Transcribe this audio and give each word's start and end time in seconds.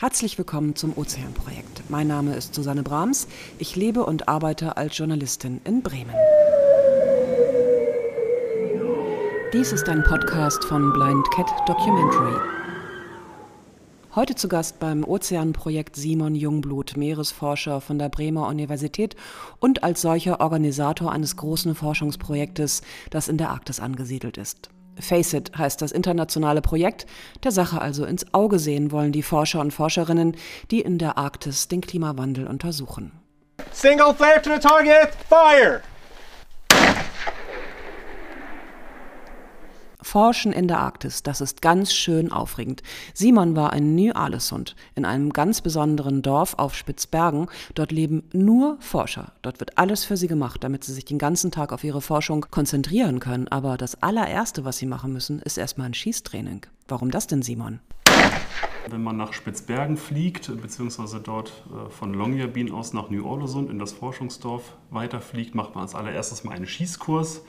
Herzlich 0.00 0.38
willkommen 0.38 0.76
zum 0.76 0.96
Ozeanprojekt. 0.96 1.82
Mein 1.90 2.06
Name 2.06 2.36
ist 2.36 2.54
Susanne 2.54 2.84
Brahms. 2.84 3.26
Ich 3.58 3.74
lebe 3.74 4.06
und 4.06 4.28
arbeite 4.28 4.76
als 4.76 4.96
Journalistin 4.96 5.60
in 5.64 5.82
Bremen. 5.82 6.14
Dies 9.52 9.72
ist 9.72 9.88
ein 9.88 10.04
Podcast 10.04 10.64
von 10.66 10.92
Blind 10.92 11.28
Cat 11.32 11.50
Documentary. 11.66 12.40
Heute 14.14 14.36
zu 14.36 14.46
Gast 14.46 14.78
beim 14.78 15.02
Ozeanprojekt 15.02 15.96
Simon 15.96 16.36
Jungblut, 16.36 16.96
Meeresforscher 16.96 17.80
von 17.80 17.98
der 17.98 18.08
Bremer 18.08 18.46
Universität 18.46 19.16
und 19.58 19.82
als 19.82 20.02
solcher 20.02 20.38
Organisator 20.38 21.10
eines 21.10 21.34
großen 21.34 21.74
Forschungsprojektes, 21.74 22.82
das 23.10 23.26
in 23.26 23.36
der 23.36 23.50
Arktis 23.50 23.80
angesiedelt 23.80 24.36
ist. 24.36 24.70
Face 25.00 25.32
It 25.32 25.56
heißt 25.56 25.80
das 25.82 25.92
internationale 25.92 26.60
Projekt. 26.60 27.06
Der 27.44 27.52
Sache 27.52 27.80
also 27.80 28.04
ins 28.04 28.32
Auge 28.32 28.58
sehen 28.58 28.92
wollen 28.92 29.12
die 29.12 29.22
Forscher 29.22 29.60
und 29.60 29.72
Forscherinnen, 29.72 30.36
die 30.70 30.80
in 30.80 30.98
der 30.98 31.18
Arktis 31.18 31.68
den 31.68 31.80
Klimawandel 31.80 32.46
untersuchen. 32.46 33.12
Single 33.72 34.14
flare 34.14 34.40
to 34.42 34.50
the 34.54 34.60
target, 34.60 35.10
fire! 35.28 35.82
Forschen 40.08 40.54
in 40.54 40.68
der 40.68 40.80
Arktis, 40.80 41.22
das 41.22 41.42
ist 41.42 41.60
ganz 41.60 41.92
schön 41.92 42.32
aufregend. 42.32 42.82
Simon 43.12 43.54
war 43.56 43.74
in 43.74 43.94
Ny-Alesund, 43.94 44.74
in 44.94 45.04
einem 45.04 45.34
ganz 45.34 45.60
besonderen 45.60 46.22
Dorf 46.22 46.54
auf 46.54 46.74
Spitzbergen. 46.74 47.48
Dort 47.74 47.92
leben 47.92 48.22
nur 48.32 48.78
Forscher. 48.80 49.32
Dort 49.42 49.60
wird 49.60 49.76
alles 49.76 50.06
für 50.06 50.16
sie 50.16 50.26
gemacht, 50.26 50.64
damit 50.64 50.82
sie 50.82 50.94
sich 50.94 51.04
den 51.04 51.18
ganzen 51.18 51.50
Tag 51.50 51.74
auf 51.74 51.84
ihre 51.84 52.00
Forschung 52.00 52.46
konzentrieren 52.50 53.20
können. 53.20 53.48
Aber 53.48 53.76
das 53.76 54.02
allererste, 54.02 54.64
was 54.64 54.78
sie 54.78 54.86
machen 54.86 55.12
müssen, 55.12 55.40
ist 55.40 55.58
erstmal 55.58 55.88
ein 55.88 55.94
Schießtraining. 55.94 56.64
Warum 56.88 57.10
das 57.10 57.26
denn, 57.26 57.42
Simon? 57.42 57.80
Wenn 58.88 59.02
man 59.02 59.18
nach 59.18 59.34
Spitzbergen 59.34 59.98
fliegt, 59.98 60.50
beziehungsweise 60.62 61.20
dort 61.20 61.52
äh, 61.68 61.90
von 61.90 62.14
Longyearbyen 62.14 62.72
aus 62.72 62.94
nach 62.94 63.10
Ny-Ålesund 63.10 63.68
in 63.68 63.78
das 63.78 63.92
Forschungsdorf 63.92 64.74
weiterfliegt, 64.88 65.54
macht 65.54 65.74
man 65.74 65.82
als 65.82 65.94
allererstes 65.94 66.44
mal 66.44 66.52
einen 66.52 66.66
Schießkurs 66.66 67.42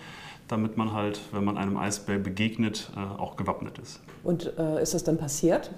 damit 0.50 0.76
man 0.76 0.92
halt, 0.92 1.22
wenn 1.32 1.46
man 1.46 1.58
einem 1.58 1.78
Eisbär 1.78 2.18
begegnet, 2.18 2.92
äh, 2.98 3.22
auch 3.22 3.38
gewappnet 3.38 3.78
ist. 3.78 4.02
Und 4.24 4.52
äh, 4.58 4.82
ist 4.82 4.94
das 4.94 5.06
dann 5.06 5.18
passiert? 5.18 5.72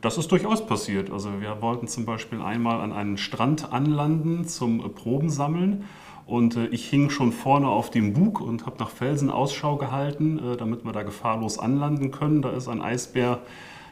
Das 0.00 0.18
ist 0.18 0.32
durchaus 0.32 0.66
passiert. 0.66 1.10
Also 1.10 1.40
wir 1.40 1.60
wollten 1.62 1.86
zum 1.86 2.04
Beispiel 2.04 2.40
einmal 2.40 2.80
an 2.80 2.92
einen 2.92 3.18
Strand 3.18 3.72
anlanden 3.72 4.46
zum 4.46 4.84
äh, 4.84 4.88
Probensammeln. 4.88 5.84
Und 6.26 6.56
äh, 6.56 6.66
ich 6.68 6.88
hing 6.88 7.10
schon 7.10 7.30
vorne 7.30 7.68
auf 7.68 7.90
dem 7.90 8.14
Bug 8.14 8.40
und 8.40 8.66
habe 8.66 8.78
nach 8.78 8.90
Felsen 8.90 9.30
Ausschau 9.30 9.76
gehalten, 9.76 10.38
äh, 10.38 10.56
damit 10.56 10.84
wir 10.84 10.92
da 10.92 11.02
gefahrlos 11.02 11.58
anlanden 11.58 12.10
können. 12.10 12.42
Da 12.42 12.50
ist 12.50 12.68
ein 12.68 12.80
Eisbär 12.80 13.40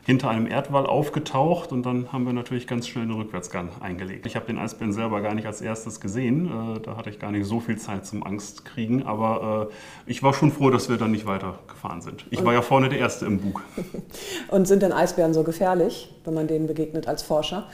hinter 0.04 0.28
einem 0.28 0.46
Erdwall 0.46 0.86
aufgetaucht 0.86 1.72
und 1.72 1.84
dann 1.84 2.12
haben 2.12 2.26
wir 2.26 2.34
natürlich 2.34 2.66
ganz 2.66 2.86
schnell 2.86 3.04
einen 3.04 3.14
Rückwärtsgang 3.14 3.70
eingelegt. 3.80 4.26
Ich 4.26 4.36
habe 4.36 4.46
den 4.46 4.58
Eisbären 4.58 4.92
selber 4.92 5.22
gar 5.22 5.34
nicht 5.34 5.46
als 5.46 5.62
erstes 5.62 5.98
gesehen, 6.00 6.76
äh, 6.76 6.80
da 6.80 6.96
hatte 6.96 7.08
ich 7.08 7.18
gar 7.18 7.32
nicht 7.32 7.46
so 7.46 7.58
viel 7.58 7.78
Zeit 7.78 8.04
zum 8.04 8.22
Angstkriegen, 8.22 9.04
aber 9.04 9.70
äh, 9.70 10.10
ich 10.10 10.22
war 10.22 10.34
schon 10.34 10.52
froh, 10.52 10.70
dass 10.70 10.90
wir 10.90 10.98
dann 10.98 11.10
nicht 11.10 11.26
weitergefahren 11.26 12.02
sind. 12.02 12.26
Ich 12.30 12.44
war 12.44 12.52
ja 12.52 12.60
vorne 12.60 12.90
der 12.90 12.98
Erste 12.98 13.24
im 13.24 13.40
Bug. 13.40 13.62
und 14.48 14.68
sind 14.68 14.82
denn 14.82 14.92
Eisbären 14.92 15.32
so 15.32 15.42
gefährlich, 15.42 16.14
wenn 16.24 16.34
man 16.34 16.48
denen 16.48 16.66
begegnet 16.66 17.08
als 17.08 17.22
Forscher? 17.22 17.66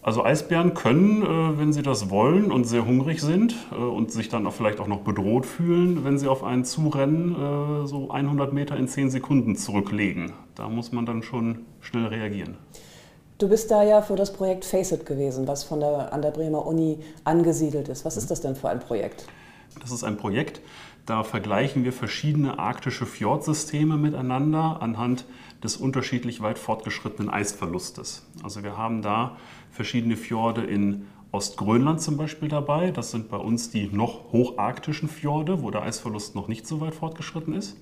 Also 0.00 0.24
Eisbären 0.24 0.74
können, 0.74 1.22
äh, 1.22 1.58
wenn 1.58 1.72
sie 1.72 1.82
das 1.82 2.08
wollen 2.08 2.52
und 2.52 2.64
sehr 2.64 2.86
hungrig 2.86 3.20
sind 3.20 3.56
und 3.72 4.12
sich 4.12 4.28
dann 4.28 4.46
auch 4.46 4.52
vielleicht 4.52 4.78
auch 4.78 4.86
noch 4.86 5.00
bedroht 5.00 5.44
fühlen, 5.44 6.04
wenn 6.04 6.18
sie 6.18 6.28
auf 6.28 6.44
einen 6.44 6.64
zurennen, 6.64 7.86
so 7.86 8.10
100 8.10 8.52
Meter 8.52 8.76
in 8.76 8.86
10 8.86 9.10
Sekunden 9.10 9.56
zurücklegen. 9.56 10.32
Da 10.58 10.68
muss 10.68 10.90
man 10.90 11.06
dann 11.06 11.22
schon 11.22 11.66
schnell 11.80 12.06
reagieren. 12.06 12.56
Du 13.38 13.48
bist 13.48 13.70
da 13.70 13.84
ja 13.84 14.02
für 14.02 14.16
das 14.16 14.32
Projekt 14.32 14.64
Faceit 14.64 15.06
gewesen, 15.06 15.46
was 15.46 15.62
von 15.62 15.78
der, 15.78 16.12
an 16.12 16.20
der 16.20 16.32
Bremer 16.32 16.66
Uni 16.66 16.98
angesiedelt 17.22 17.88
ist. 17.88 18.04
Was 18.04 18.16
ist 18.16 18.28
das 18.28 18.40
denn 18.40 18.56
für 18.56 18.68
ein 18.68 18.80
Projekt? 18.80 19.26
Das 19.80 19.92
ist 19.92 20.02
ein 20.02 20.16
Projekt, 20.16 20.60
da 21.06 21.22
vergleichen 21.22 21.84
wir 21.84 21.92
verschiedene 21.92 22.58
arktische 22.58 23.06
Fjordsysteme 23.06 23.96
miteinander 23.96 24.82
anhand 24.82 25.26
des 25.62 25.76
unterschiedlich 25.76 26.40
weit 26.40 26.58
fortgeschrittenen 26.58 27.30
Eisverlustes. 27.30 28.26
Also 28.42 28.64
wir 28.64 28.76
haben 28.76 29.00
da 29.00 29.36
verschiedene 29.70 30.16
Fjorde 30.16 30.64
in 30.64 31.06
Ostgrönland 31.30 32.00
zum 32.00 32.16
Beispiel 32.16 32.48
dabei. 32.48 32.90
Das 32.90 33.12
sind 33.12 33.28
bei 33.28 33.36
uns 33.36 33.70
die 33.70 33.86
noch 33.92 34.32
hocharktischen 34.32 35.08
Fjorde, 35.08 35.62
wo 35.62 35.70
der 35.70 35.82
Eisverlust 35.82 36.34
noch 36.34 36.48
nicht 36.48 36.66
so 36.66 36.80
weit 36.80 36.96
fortgeschritten 36.96 37.54
ist. 37.54 37.76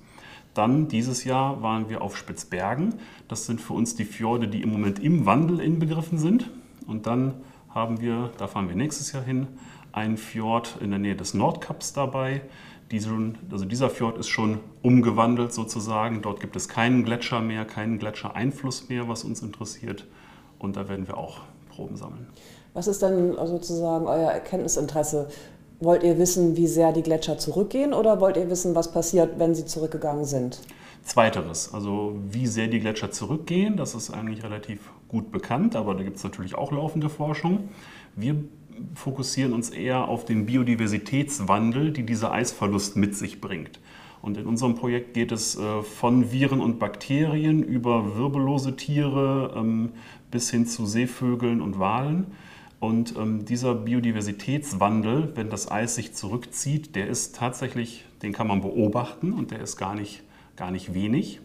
Dann 0.57 0.87
dieses 0.87 1.23
Jahr 1.23 1.61
waren 1.61 1.87
wir 1.87 2.01
auf 2.01 2.17
Spitzbergen. 2.17 2.95
Das 3.27 3.45
sind 3.45 3.61
für 3.61 3.73
uns 3.73 3.95
die 3.95 4.05
Fjorde, 4.05 4.47
die 4.47 4.63
im 4.63 4.71
Moment 4.71 4.97
im 4.97 5.27
Wandel 5.27 5.59
inbegriffen 5.59 6.17
sind. 6.17 6.49
Und 6.87 7.05
dann 7.05 7.35
haben 7.69 8.01
wir, 8.01 8.31
da 8.37 8.47
fahren 8.47 8.67
wir 8.67 8.75
nächstes 8.75 9.11
Jahr 9.11 9.23
hin, 9.23 9.47
einen 9.91 10.17
Fjord 10.17 10.77
in 10.81 10.89
der 10.89 10.99
Nähe 10.99 11.15
des 11.15 11.35
Nordkaps 11.35 11.93
dabei. 11.93 12.41
Diesen, 12.89 13.37
also 13.51 13.65
dieser 13.65 13.91
Fjord 13.91 14.17
ist 14.17 14.29
schon 14.29 14.59
umgewandelt 14.81 15.53
sozusagen. 15.53 16.23
Dort 16.23 16.39
gibt 16.39 16.55
es 16.55 16.67
keinen 16.67 17.03
Gletscher 17.03 17.39
mehr, 17.41 17.65
keinen 17.65 17.99
Gletschereinfluss 17.99 18.89
mehr, 18.89 19.07
was 19.07 19.23
uns 19.25 19.43
interessiert. 19.43 20.05
Und 20.57 20.75
da 20.75 20.89
werden 20.89 21.07
wir 21.07 21.17
auch 21.17 21.41
Proben 21.69 21.97
sammeln. 21.97 22.27
Was 22.73 22.87
ist 22.87 23.01
denn 23.01 23.33
sozusagen 23.33 24.07
euer 24.07 24.31
Erkenntnisinteresse? 24.31 25.29
Wollt 25.79 26.03
ihr 26.03 26.17
wissen, 26.17 26.57
wie 26.57 26.67
sehr 26.67 26.91
die 26.91 27.03
Gletscher 27.03 27.37
zurückgehen 27.37 27.93
oder 27.93 28.19
wollt 28.19 28.37
ihr 28.37 28.49
wissen, 28.49 28.73
was 28.73 28.91
passiert, 28.91 29.37
wenn 29.37 29.53
sie 29.53 29.65
zurückgegangen 29.65 30.25
sind? 30.25 30.59
Zweiteres, 31.03 31.73
also 31.73 32.15
wie 32.29 32.47
sehr 32.47 32.67
die 32.67 32.79
Gletscher 32.79 33.11
zurückgehen, 33.11 33.77
das 33.77 33.95
ist 33.95 34.09
eigentlich 34.09 34.43
relativ 34.43 34.79
gut 35.07 35.31
bekannt, 35.31 35.75
aber 35.75 35.93
da 35.93 36.03
gibt 36.03 36.17
es 36.17 36.23
natürlich 36.23 36.55
auch 36.55 36.71
laufende 36.71 37.09
Forschung. 37.09 37.69
Wir 38.15 38.35
fokussieren 38.95 39.53
uns 39.53 39.69
eher 39.69 40.07
auf 40.07 40.25
den 40.25 40.45
Biodiversitätswandel, 40.45 41.91
die 41.91 42.05
dieser 42.05 42.31
Eisverlust 42.31 42.95
mit 42.95 43.15
sich 43.15 43.39
bringt. 43.39 43.79
Und 44.21 44.37
in 44.37 44.45
unserem 44.45 44.75
Projekt 44.75 45.13
geht 45.13 45.31
es 45.31 45.57
äh, 45.57 45.81
von 45.83 46.31
Viren 46.31 46.59
und 46.59 46.79
Bakterien 46.79 47.63
über 47.63 48.17
wirbellose 48.17 48.75
Tiere 48.75 49.53
ähm, 49.55 49.91
bis 50.31 50.49
hin 50.49 50.65
zu 50.65 50.85
Seevögeln 50.85 51.61
und 51.61 51.79
Walen. 51.79 52.27
Und 52.79 53.15
ähm, 53.17 53.45
dieser 53.45 53.73
Biodiversitätswandel, 53.73 55.31
wenn 55.35 55.49
das 55.49 55.71
Eis 55.71 55.95
sich 55.95 56.13
zurückzieht, 56.13 56.95
der 56.95 57.07
ist 57.07 57.35
tatsächlich, 57.35 58.05
den 58.21 58.33
kann 58.33 58.47
man 58.47 58.61
beobachten 58.61 59.33
und 59.33 59.51
der 59.51 59.61
ist 59.61 59.77
gar 59.77 59.95
nicht, 59.95 60.23
gar 60.55 60.69
nicht 60.69 60.93
wenig. 60.93 61.41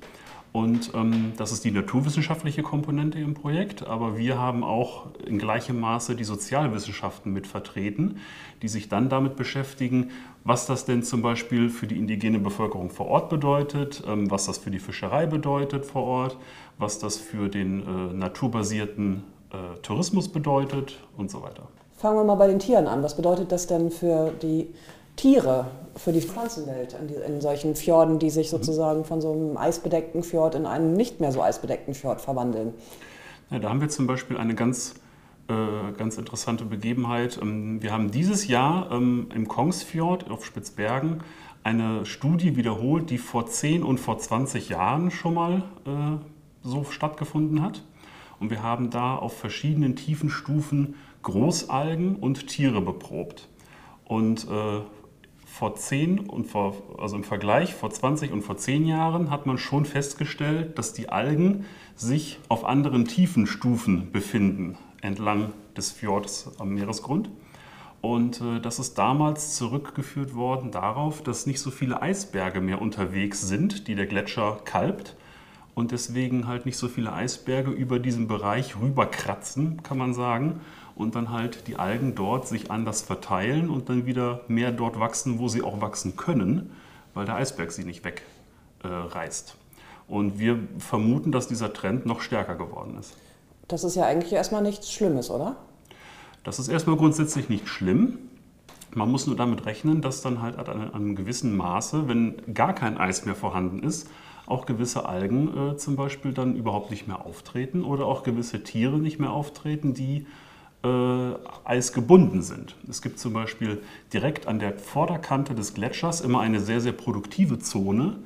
Und 0.53 0.93
ähm, 0.95 1.33
das 1.39 1.51
ist 1.51 1.65
die 1.65 1.71
naturwissenschaftliche 1.71 2.63
Komponente 2.63 3.19
im 3.19 3.33
Projekt, 3.33 3.87
aber 3.87 4.19
wir 4.19 4.39
haben 4.39 4.63
auch 4.63 5.07
in 5.25 5.39
gleichem 5.39 5.81
Maße 5.81 6.15
die 6.15 6.25
Sozialwissenschaften 6.25 7.33
mit 7.33 7.47
vertreten, 7.47 8.19
die 8.61 8.69
sich 8.69 8.91
dann 8.91 9.09
damit 9.09 9.37
beschäftigen, 9.37 10.11
was 10.45 10.67
das 10.67 10.85
denn 10.85 11.03
zum 11.03 11.23
Beispiel 11.23 11.71
für 11.71 11.87
die 11.87 11.97
indigene 11.97 12.39
Bevölkerung 12.39 12.91
vor 12.91 13.07
Ort 13.07 13.31
bedeutet, 13.31 14.03
ähm, 14.07 14.31
was 14.31 14.45
das 14.45 14.59
für 14.59 14.71
die 14.71 14.79
Fischerei 14.79 15.25
bedeutet 15.25 15.87
vor 15.87 16.03
Ort, 16.03 16.37
was 16.77 16.99
das 16.99 17.17
für 17.17 17.49
den 17.49 17.81
äh, 17.81 18.13
naturbasierten 18.13 19.23
äh, 19.53 19.79
Tourismus 19.83 20.29
bedeutet 20.29 20.99
und 21.17 21.31
so 21.31 21.43
weiter. 21.43 21.69
Fangen 21.97 22.17
wir 22.17 22.25
mal 22.25 22.35
bei 22.35 22.49
den 22.49 22.59
Tieren 22.59 22.87
an. 22.87 23.03
Was 23.03 23.17
bedeutet 23.17 23.53
das 23.53 23.67
denn 23.67 23.91
für 23.91 24.33
die 24.43 24.69
Tiere 25.17 25.67
für 25.97 26.13
die 26.13 26.21
Pflanzenwelt 26.21 26.97
in, 26.99 27.09
die, 27.09 27.15
in, 27.15 27.41
solchen 27.41 27.77
Fjorden, 27.77 28.19
die 28.19 28.31
sich 28.31 28.51
sozusagen 28.51 29.05
von 29.05 29.21
so 29.21 29.33
einem 29.33 29.57
eisbedeckten 29.57 30.23
Fjord 30.23 30.55
in 30.55 30.67
einen 30.67 30.95
nicht 30.95 31.21
mehr 31.21 31.33
so 31.33 31.43
eisbedeckten 31.43 31.95
Fjord 31.95 32.21
verwandeln. 32.21 32.73
Ja, 33.51 33.59
da 33.59 33.69
haben 33.69 33.81
wir 33.81 33.91
zum 33.91 34.07
Beispiel 34.07 34.39
eine 34.39 34.55
ganz, 34.55 34.95
äh, 35.49 35.93
ganz 35.99 36.17
interessante 36.17 36.65
Begebenheit. 36.65 37.39
Ähm, 37.43 37.83
wir 37.83 37.93
haben 37.93 38.11
dieses 38.11 38.49
Jahr 38.49 38.91
ähm, 38.91 39.29
im 39.35 39.49
Kongsfjord 39.49 40.31
auf 40.31 40.47
Spitzbergen 40.47 41.21
eine 41.63 42.07
Studie 42.07 42.57
wiederholt, 42.57 43.11
die 43.11 43.19
vor 43.19 43.47
10 43.47 43.83
und 43.83 44.01
vor 44.01 44.19
20 44.19 44.71
Jahren 44.71 45.11
schon 45.11 45.35
mal 45.35 45.63
äh, 45.87 46.17
so 46.63 46.85
stattgefunden 46.85 47.63
hat. 47.63 47.83
Und 48.43 48.51
wir 48.51 48.65
haben 48.65 48.91
da 48.91 49.15
auf 49.15 49.39
verschiedenen 49.39 49.95
tiefen 49.95 50.29
Stufen 50.29 50.97
Großalgen 51.23 52.17
und 52.17 52.49
Tiere 52.49 52.81
beprobt. 52.81 53.49
Und 54.05 54.49
äh, 54.51 54.81
vor 55.47 55.77
10 55.77 56.19
und 56.19 56.47
vor, 56.47 56.75
also 56.99 57.15
im 57.15 57.23
Vergleich 57.23 57.73
vor 57.73 57.91
20 57.91 58.33
und 58.33 58.43
vor 58.43 58.57
10 58.57 58.85
Jahren 58.85 59.31
hat 59.31 59.47
man 59.47 59.59
schon 59.59 59.85
festgestellt, 59.85 60.77
dass 60.77 60.93
die 60.93 61.09
Algen 61.09 61.67
sich 61.95 62.41
auf 62.49 62.65
anderen 62.65 63.05
Tiefenstufen 63.05 64.11
befinden 64.11 64.77
entlang 65.03 65.53
des 65.77 65.93
Fjords 65.93 66.51
am 66.59 66.71
Meeresgrund. 66.71 67.31
Und 68.01 68.41
äh, 68.41 68.59
das 68.61 68.81
ist 68.81 68.99
damals 68.99 69.55
zurückgeführt 69.55 70.35
worden 70.35 70.73
darauf, 70.73 71.23
dass 71.23 71.47
nicht 71.47 71.61
so 71.61 71.71
viele 71.71 72.03
Eisberge 72.03 72.61
mehr 72.61 72.83
unterwegs 72.83 73.41
sind, 73.43 73.87
die 73.87 73.95
der 73.95 74.07
Gletscher 74.07 74.59
kalbt. 74.65 75.15
Und 75.75 75.91
deswegen 75.91 76.47
halt 76.47 76.67
nicht 76.67 76.77
so 76.77 76.89
viele 76.89 77.13
Eisberge 77.13 77.71
über 77.71 77.99
diesen 77.99 78.29
Bereich 78.29 78.79
rüberkratzen, 78.79 79.83
kann 79.83 79.97
man 79.97 80.13
sagen 80.13 80.61
und 80.95 81.15
dann 81.15 81.31
halt 81.31 81.67
die 81.67 81.77
Algen 81.77 82.15
dort 82.15 82.47
sich 82.47 82.71
anders 82.71 83.03
verteilen 83.03 83.71
und 83.71 83.89
dann 83.89 84.07
wieder 84.07 84.43
mehr 84.49 84.73
dort 84.73 85.01
wachsen, 85.01 85.39
wo 85.39 85.49
sie 85.49 85.63
auch 85.63 85.81
wachsen 85.81 86.17
können, 86.17 86.71
weil 87.15 87.25
der 87.25 87.37
Eisberg 87.37 87.73
sie 87.73 87.85
nicht 87.85 88.05
wegreißt. 88.05 89.51
Äh, 89.51 90.13
und 90.13 90.39
wir 90.39 90.59
vermuten, 90.79 91.33
dass 91.33 91.49
dieser 91.49 91.73
Trend 91.73 92.05
noch 92.05 92.21
stärker 92.21 92.57
geworden 92.57 92.99
ist. 92.99 93.15
Das 93.69 93.85
ist 93.85 93.95
ja 93.95 94.05
eigentlich 94.05 94.33
erstmal 94.33 94.63
nichts 94.63 94.93
Schlimmes, 94.93 95.31
oder? 95.31 95.57
Das 96.45 96.59
ist 96.59 96.69
erstmal 96.69 96.97
grundsätzlich 96.97 97.49
nicht 97.49 97.69
schlimm. 97.69 98.19
Man 98.95 99.11
muss 99.11 99.27
nur 99.27 99.37
damit 99.37 99.65
rechnen, 99.65 100.03
dass 100.03 100.21
dann 100.21 100.43
halt 100.43 100.59
an 100.59 100.93
einem 100.93 101.17
gewissen 101.17 101.57
Maße, 101.57 102.09
wenn 102.09 102.43
gar 102.53 102.75
kein 102.75 102.99
Eis 102.99 103.25
mehr 103.25 103.35
vorhanden 103.35 103.83
ist, 103.83 104.09
auch 104.47 104.67
gewisse 104.67 105.09
Algen 105.09 105.73
äh, 105.73 105.77
zum 105.77 105.97
Beispiel 105.97 106.33
dann 106.33 106.57
überhaupt 106.57 106.91
nicht 106.91 107.07
mehr 107.07 107.25
auftreten 107.25 107.85
oder 107.85 108.07
auch 108.07 108.23
gewisse 108.23 108.63
Tiere 108.63 108.99
nicht 108.99 109.19
mehr 109.19 109.31
auftreten, 109.31 109.95
die 109.95 110.27
äh, 110.85 111.33
eisgebunden 111.65 112.43
sind. 112.43 112.75
Es 112.89 113.03
gibt 113.03 113.19
zum 113.19 113.33
Beispiel 113.33 113.83
direkt 114.13 114.49
an 114.49 114.59
der 114.59 114.79
Vorderkante 114.79 115.55
des 115.55 115.75
Gletschers 115.75 116.21
immer 116.21 116.41
eine 116.41 116.61
sehr, 116.61 116.81
sehr 116.81 116.93
produktive 116.93 117.59
Zone, 117.59 118.19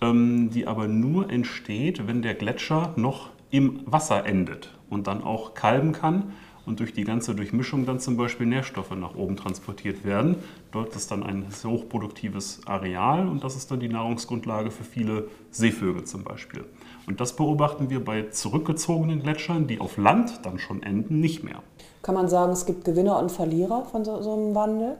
ähm, 0.00 0.50
die 0.50 0.66
aber 0.66 0.86
nur 0.86 1.30
entsteht, 1.30 2.06
wenn 2.06 2.22
der 2.22 2.34
Gletscher 2.34 2.92
noch 2.96 3.30
im 3.50 3.80
Wasser 3.86 4.26
endet 4.26 4.70
und 4.90 5.06
dann 5.06 5.22
auch 5.22 5.54
kalben 5.54 5.92
kann 5.92 6.32
und 6.66 6.80
durch 6.80 6.92
die 6.92 7.04
ganze 7.04 7.34
Durchmischung 7.34 7.86
dann 7.86 8.00
zum 8.00 8.16
Beispiel 8.16 8.46
Nährstoffe 8.46 8.94
nach 8.96 9.14
oben 9.14 9.36
transportiert 9.36 10.04
werden. 10.04 10.36
Dort 10.72 10.94
ist 10.96 11.10
dann 11.10 11.22
ein 11.22 11.46
hochproduktives 11.64 12.60
Areal 12.66 13.28
und 13.28 13.44
das 13.44 13.56
ist 13.56 13.70
dann 13.70 13.80
die 13.80 13.88
Nahrungsgrundlage 13.88 14.70
für 14.70 14.84
viele 14.84 15.28
Seevögel 15.50 16.04
zum 16.04 16.24
Beispiel. 16.24 16.64
Und 17.06 17.20
das 17.20 17.36
beobachten 17.36 17.90
wir 17.90 18.04
bei 18.04 18.28
zurückgezogenen 18.30 19.22
Gletschern, 19.22 19.66
die 19.66 19.80
auf 19.80 19.96
Land 19.96 20.40
dann 20.42 20.58
schon 20.58 20.82
enden, 20.82 21.20
nicht 21.20 21.44
mehr. 21.44 21.62
Kann 22.02 22.14
man 22.14 22.28
sagen, 22.28 22.52
es 22.52 22.66
gibt 22.66 22.84
Gewinner 22.84 23.18
und 23.18 23.30
Verlierer 23.30 23.84
von 23.84 24.04
so, 24.04 24.20
so 24.22 24.34
einem 24.34 24.54
Wandel? 24.54 24.96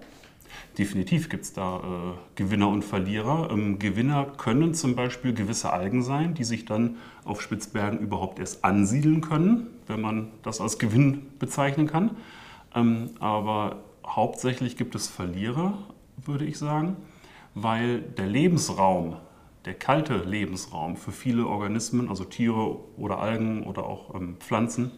Definitiv 0.78 1.28
gibt 1.28 1.44
es 1.44 1.52
da 1.52 1.76
äh, 1.78 2.18
Gewinner 2.34 2.68
und 2.68 2.84
Verlierer. 2.84 3.50
Ähm, 3.50 3.78
Gewinner 3.78 4.26
können 4.36 4.74
zum 4.74 4.96
Beispiel 4.96 5.32
gewisse 5.32 5.72
Algen 5.72 6.02
sein, 6.02 6.34
die 6.34 6.44
sich 6.44 6.64
dann 6.64 6.96
auf 7.24 7.40
Spitzbergen 7.40 8.00
überhaupt 8.00 8.38
erst 8.38 8.64
ansiedeln 8.64 9.20
können, 9.20 9.68
wenn 9.86 10.00
man 10.00 10.30
das 10.42 10.60
als 10.60 10.78
Gewinn 10.78 11.26
bezeichnen 11.38 11.86
kann. 11.86 12.16
Ähm, 12.74 13.10
aber 13.20 13.82
hauptsächlich 14.04 14.76
gibt 14.76 14.94
es 14.94 15.08
Verlierer, 15.08 15.78
würde 16.16 16.44
ich 16.44 16.58
sagen, 16.58 16.96
weil 17.54 18.00
der 18.00 18.26
Lebensraum, 18.26 19.16
der 19.64 19.74
kalte 19.74 20.16
Lebensraum 20.16 20.96
für 20.96 21.12
viele 21.12 21.46
Organismen, 21.46 22.08
also 22.08 22.24
Tiere 22.24 22.78
oder 22.96 23.20
Algen 23.20 23.62
oder 23.62 23.84
auch 23.84 24.14
ähm, 24.14 24.36
Pflanzen, 24.40 24.90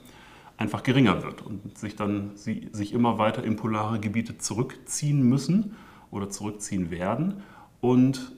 einfach 0.59 0.83
geringer 0.83 1.23
wird 1.23 1.43
und 1.43 1.77
sich 1.77 1.97
dann 1.97 2.33
sie, 2.35 2.69
sich 2.73 2.93
immer 2.93 3.19
weiter 3.19 3.45
in 3.45 3.57
polare 3.57 4.01
Gebiete 4.01 4.39
zurückziehen 4.39 5.23
müssen 5.23 5.77
oder 6.11 6.31
zurückziehen 6.31 6.91
werden. 6.91 7.43
Und 7.81 8.33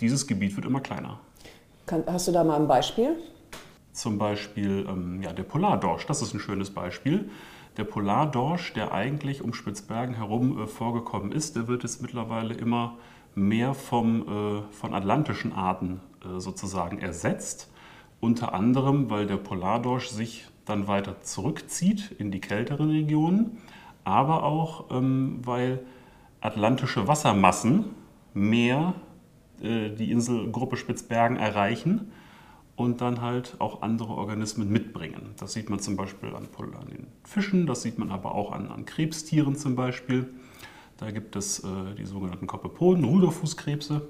dieses 0.00 0.26
Gebiet 0.26 0.56
wird 0.56 0.66
immer 0.66 0.80
kleiner. 0.80 1.20
hast 2.06 2.28
du 2.28 2.32
da 2.32 2.44
mal 2.44 2.56
ein 2.56 2.68
Beispiel? 2.68 3.16
Zum 3.92 4.18
Beispiel 4.18 4.86
ähm, 4.88 5.22
ja, 5.22 5.32
der 5.32 5.42
Polardorsch, 5.42 6.06
das 6.06 6.22
ist 6.22 6.32
ein 6.32 6.40
schönes 6.40 6.70
Beispiel. 6.70 7.30
Der 7.76 7.84
Polardorsch, 7.84 8.72
der 8.72 8.92
eigentlich 8.92 9.42
um 9.42 9.52
Spitzbergen 9.52 10.14
herum 10.14 10.62
äh, 10.62 10.66
vorgekommen 10.66 11.32
ist, 11.32 11.56
der 11.56 11.68
wird 11.68 11.82
jetzt 11.82 12.00
mittlerweile 12.00 12.54
immer 12.54 12.96
mehr 13.34 13.74
vom, 13.74 14.22
äh, 14.22 14.62
von 14.72 14.94
atlantischen 14.94 15.52
Arten 15.52 16.00
äh, 16.24 16.40
sozusagen 16.40 16.98
ersetzt. 16.98 17.70
Unter 18.20 18.52
anderem, 18.52 19.10
weil 19.10 19.26
der 19.26 19.36
Polardorsch 19.36 20.08
sich 20.08 20.46
dann 20.68 20.88
weiter 20.88 21.20
zurückzieht 21.22 22.12
in 22.18 22.30
die 22.30 22.40
kälteren 22.40 22.90
Regionen, 22.90 23.58
aber 24.04 24.44
auch 24.44 24.90
ähm, 24.90 25.40
weil 25.44 25.80
atlantische 26.40 27.08
Wassermassen 27.08 27.86
mehr 28.34 28.94
äh, 29.60 29.90
die 29.90 30.10
Inselgruppe 30.10 30.76
Spitzbergen 30.76 31.36
erreichen 31.36 32.12
und 32.76 33.00
dann 33.00 33.20
halt 33.20 33.56
auch 33.58 33.82
andere 33.82 34.14
Organismen 34.14 34.70
mitbringen. 34.70 35.34
Das 35.36 35.52
sieht 35.52 35.68
man 35.68 35.80
zum 35.80 35.96
Beispiel 35.96 36.28
an, 36.30 36.48
an 36.80 36.88
den 36.88 37.08
Fischen, 37.24 37.66
das 37.66 37.82
sieht 37.82 37.98
man 37.98 38.10
aber 38.10 38.34
auch 38.34 38.52
an, 38.52 38.68
an 38.68 38.84
Krebstieren 38.84 39.56
zum 39.56 39.74
Beispiel. 39.74 40.28
Da 40.96 41.10
gibt 41.10 41.34
es 41.36 41.60
äh, 41.60 41.94
die 41.96 42.06
sogenannten 42.06 42.46
Kopepoden, 42.46 43.04
Ruderfußkrebse. 43.04 44.08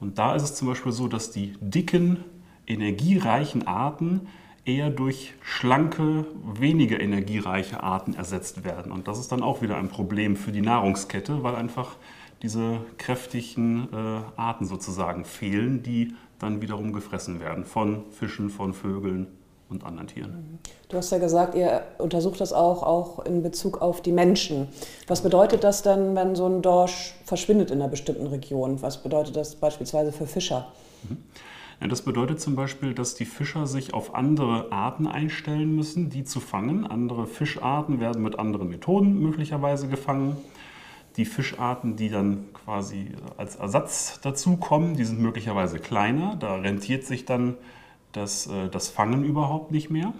Und 0.00 0.18
da 0.18 0.34
ist 0.34 0.42
es 0.42 0.54
zum 0.54 0.68
Beispiel 0.68 0.92
so, 0.92 1.08
dass 1.08 1.30
die 1.30 1.54
dicken, 1.60 2.18
energiereichen 2.66 3.66
Arten 3.66 4.28
eher 4.64 4.90
durch 4.90 5.34
schlanke, 5.42 6.26
weniger 6.58 7.00
energiereiche 7.00 7.82
Arten 7.82 8.14
ersetzt 8.14 8.64
werden. 8.64 8.92
Und 8.92 9.08
das 9.08 9.18
ist 9.18 9.30
dann 9.30 9.42
auch 9.42 9.62
wieder 9.62 9.76
ein 9.76 9.88
Problem 9.88 10.36
für 10.36 10.52
die 10.52 10.62
Nahrungskette, 10.62 11.42
weil 11.42 11.54
einfach 11.54 11.96
diese 12.42 12.80
kräftigen 12.98 13.88
äh, 13.92 14.40
Arten 14.40 14.66
sozusagen 14.66 15.24
fehlen, 15.24 15.82
die 15.82 16.14
dann 16.38 16.60
wiederum 16.60 16.92
gefressen 16.92 17.40
werden 17.40 17.64
von 17.64 18.04
Fischen, 18.10 18.50
von 18.50 18.74
Vögeln 18.74 19.28
und 19.70 19.84
anderen 19.84 20.08
Tieren. 20.08 20.58
Du 20.88 20.96
hast 20.96 21.10
ja 21.10 21.18
gesagt, 21.18 21.54
ihr 21.54 21.82
untersucht 21.98 22.40
das 22.40 22.52
auch, 22.52 22.82
auch 22.82 23.24
in 23.24 23.42
Bezug 23.42 23.80
auf 23.80 24.02
die 24.02 24.12
Menschen. 24.12 24.68
Was 25.06 25.22
bedeutet 25.22 25.64
das 25.64 25.82
denn, 25.82 26.14
wenn 26.14 26.36
so 26.36 26.46
ein 26.46 26.60
Dorsch 26.60 27.14
verschwindet 27.24 27.70
in 27.70 27.80
einer 27.80 27.90
bestimmten 27.90 28.26
Region? 28.26 28.82
Was 28.82 29.02
bedeutet 29.02 29.36
das 29.36 29.56
beispielsweise 29.56 30.12
für 30.12 30.26
Fischer? 30.26 30.68
Mhm. 31.08 31.18
Das 31.80 32.02
bedeutet 32.02 32.40
zum 32.40 32.56
Beispiel, 32.56 32.94
dass 32.94 33.14
die 33.14 33.24
Fischer 33.24 33.66
sich 33.66 33.94
auf 33.94 34.14
andere 34.14 34.72
Arten 34.72 35.06
einstellen 35.06 35.74
müssen, 35.74 36.08
die 36.08 36.24
zu 36.24 36.40
fangen. 36.40 36.86
Andere 36.86 37.26
Fischarten 37.26 38.00
werden 38.00 38.22
mit 38.22 38.38
anderen 38.38 38.68
Methoden 38.68 39.20
möglicherweise 39.20 39.88
gefangen. 39.88 40.36
Die 41.16 41.24
Fischarten, 41.24 41.96
die 41.96 42.08
dann 42.08 42.46
quasi 42.54 43.12
als 43.36 43.56
Ersatz 43.56 44.20
dazukommen, 44.22 44.96
die 44.96 45.04
sind 45.04 45.20
möglicherweise 45.20 45.78
kleiner. 45.78 46.36
Da 46.36 46.56
rentiert 46.56 47.04
sich 47.04 47.24
dann 47.24 47.54
das, 48.12 48.46
äh, 48.46 48.68
das 48.68 48.88
Fangen 48.88 49.24
überhaupt 49.24 49.70
nicht 49.70 49.90
mehr. 49.90 50.12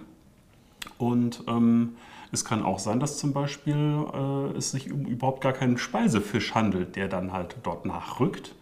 Und 0.97 1.43
ähm, 1.47 1.95
es 2.31 2.45
kann 2.45 2.63
auch 2.63 2.79
sein, 2.79 2.99
dass 2.99 3.17
zum 3.17 3.33
Beispiel 3.33 4.05
äh, 4.13 4.57
es 4.57 4.71
sich 4.71 4.91
um 4.91 5.05
überhaupt 5.05 5.41
gar 5.41 5.53
keinen 5.53 5.77
Speisefisch 5.77 6.53
handelt, 6.53 6.95
der 6.95 7.07
dann 7.07 7.33
halt 7.33 7.57
dort 7.63 7.85
nachrückt 7.85 8.55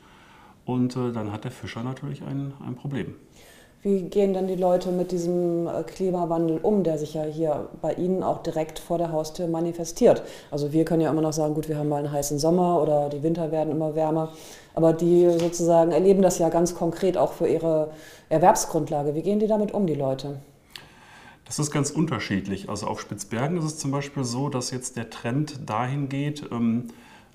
und 0.66 0.96
äh, 0.96 1.12
dann 1.12 1.32
hat 1.32 1.44
der 1.44 1.52
Fischer 1.52 1.84
natürlich 1.84 2.24
ein, 2.24 2.54
ein 2.66 2.76
Problem. 2.76 3.16
Wie 3.84 4.04
gehen 4.04 4.34
denn 4.34 4.48
die 4.48 4.56
Leute 4.56 4.92
mit 4.92 5.12
diesem 5.12 5.68
äh, 5.68 5.84
Klimawandel 5.84 6.58
um, 6.64 6.86
der 6.86 6.98
sich 6.98 7.16
ja 7.16 7.24
hier 7.24 7.68
bei 7.82 7.94
Ihnen 7.94 8.24
auch 8.24 8.42
direkt 8.42 8.80
vor 8.80 8.98
der 8.98 9.12
Haustür 9.12 9.48
manifestiert? 9.48 10.24
Also 10.52 10.72
wir 10.72 10.86
können 10.86 11.02
ja 11.02 11.12
immer 11.12 11.22
noch 11.22 11.34
sagen, 11.34 11.54
gut, 11.54 11.68
wir 11.68 11.78
haben 11.78 11.90
mal 11.90 11.98
einen 11.98 12.12
heißen 12.12 12.40
Sommer 12.40 12.82
oder 12.82 13.10
die 13.10 13.24
Winter 13.24 13.52
werden 13.52 13.72
immer 13.72 13.94
wärmer, 13.94 14.32
aber 14.74 14.94
die 14.94 15.30
sozusagen 15.38 15.92
erleben 15.92 16.22
das 16.22 16.40
ja 16.40 16.48
ganz 16.48 16.76
konkret 16.76 17.18
auch 17.18 17.34
für 17.34 17.48
ihre 17.48 17.92
Erwerbsgrundlage. 18.30 19.16
Wie 19.16 19.22
gehen 19.22 19.40
die 19.40 19.48
damit 19.48 19.74
um, 19.74 19.86
die 19.86 19.96
Leute? 19.96 20.38
Das 21.44 21.60
ist 21.60 21.72
ganz 21.72 21.92
unterschiedlich. 21.92 22.70
Also 22.70 22.88
auf 22.88 23.02
Spitzbergen 23.02 23.58
ist 23.58 23.66
es 23.66 23.78
zum 23.80 23.92
Beispiel 23.92 24.24
so, 24.24 24.48
dass 24.48 24.72
jetzt 24.72 24.96
der 24.96 25.10
Trend 25.10 25.70
dahin 25.70 26.08
geht, 26.08 26.44
ähm, 26.54 26.88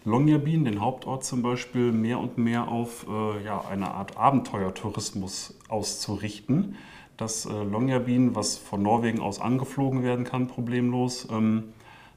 Longyearbyen, 0.04 0.64
den 0.64 0.80
Hauptort 0.80 1.24
zum 1.24 1.42
Beispiel, 1.42 1.92
mehr 1.92 2.18
und 2.18 2.38
mehr 2.38 2.68
auf 2.68 3.06
äh, 3.08 3.44
ja, 3.44 3.64
eine 3.68 3.90
Art 3.92 4.16
Abenteuertourismus 4.16 5.58
auszurichten. 5.68 6.76
Dass 7.16 7.46
äh, 7.46 7.50
Longyearbyen, 7.64 8.34
was 8.36 8.56
von 8.56 8.82
Norwegen 8.82 9.20
aus 9.20 9.40
angeflogen 9.40 10.02
werden 10.02 10.24
kann, 10.24 10.46
problemlos, 10.46 11.28
ähm, 11.30 11.72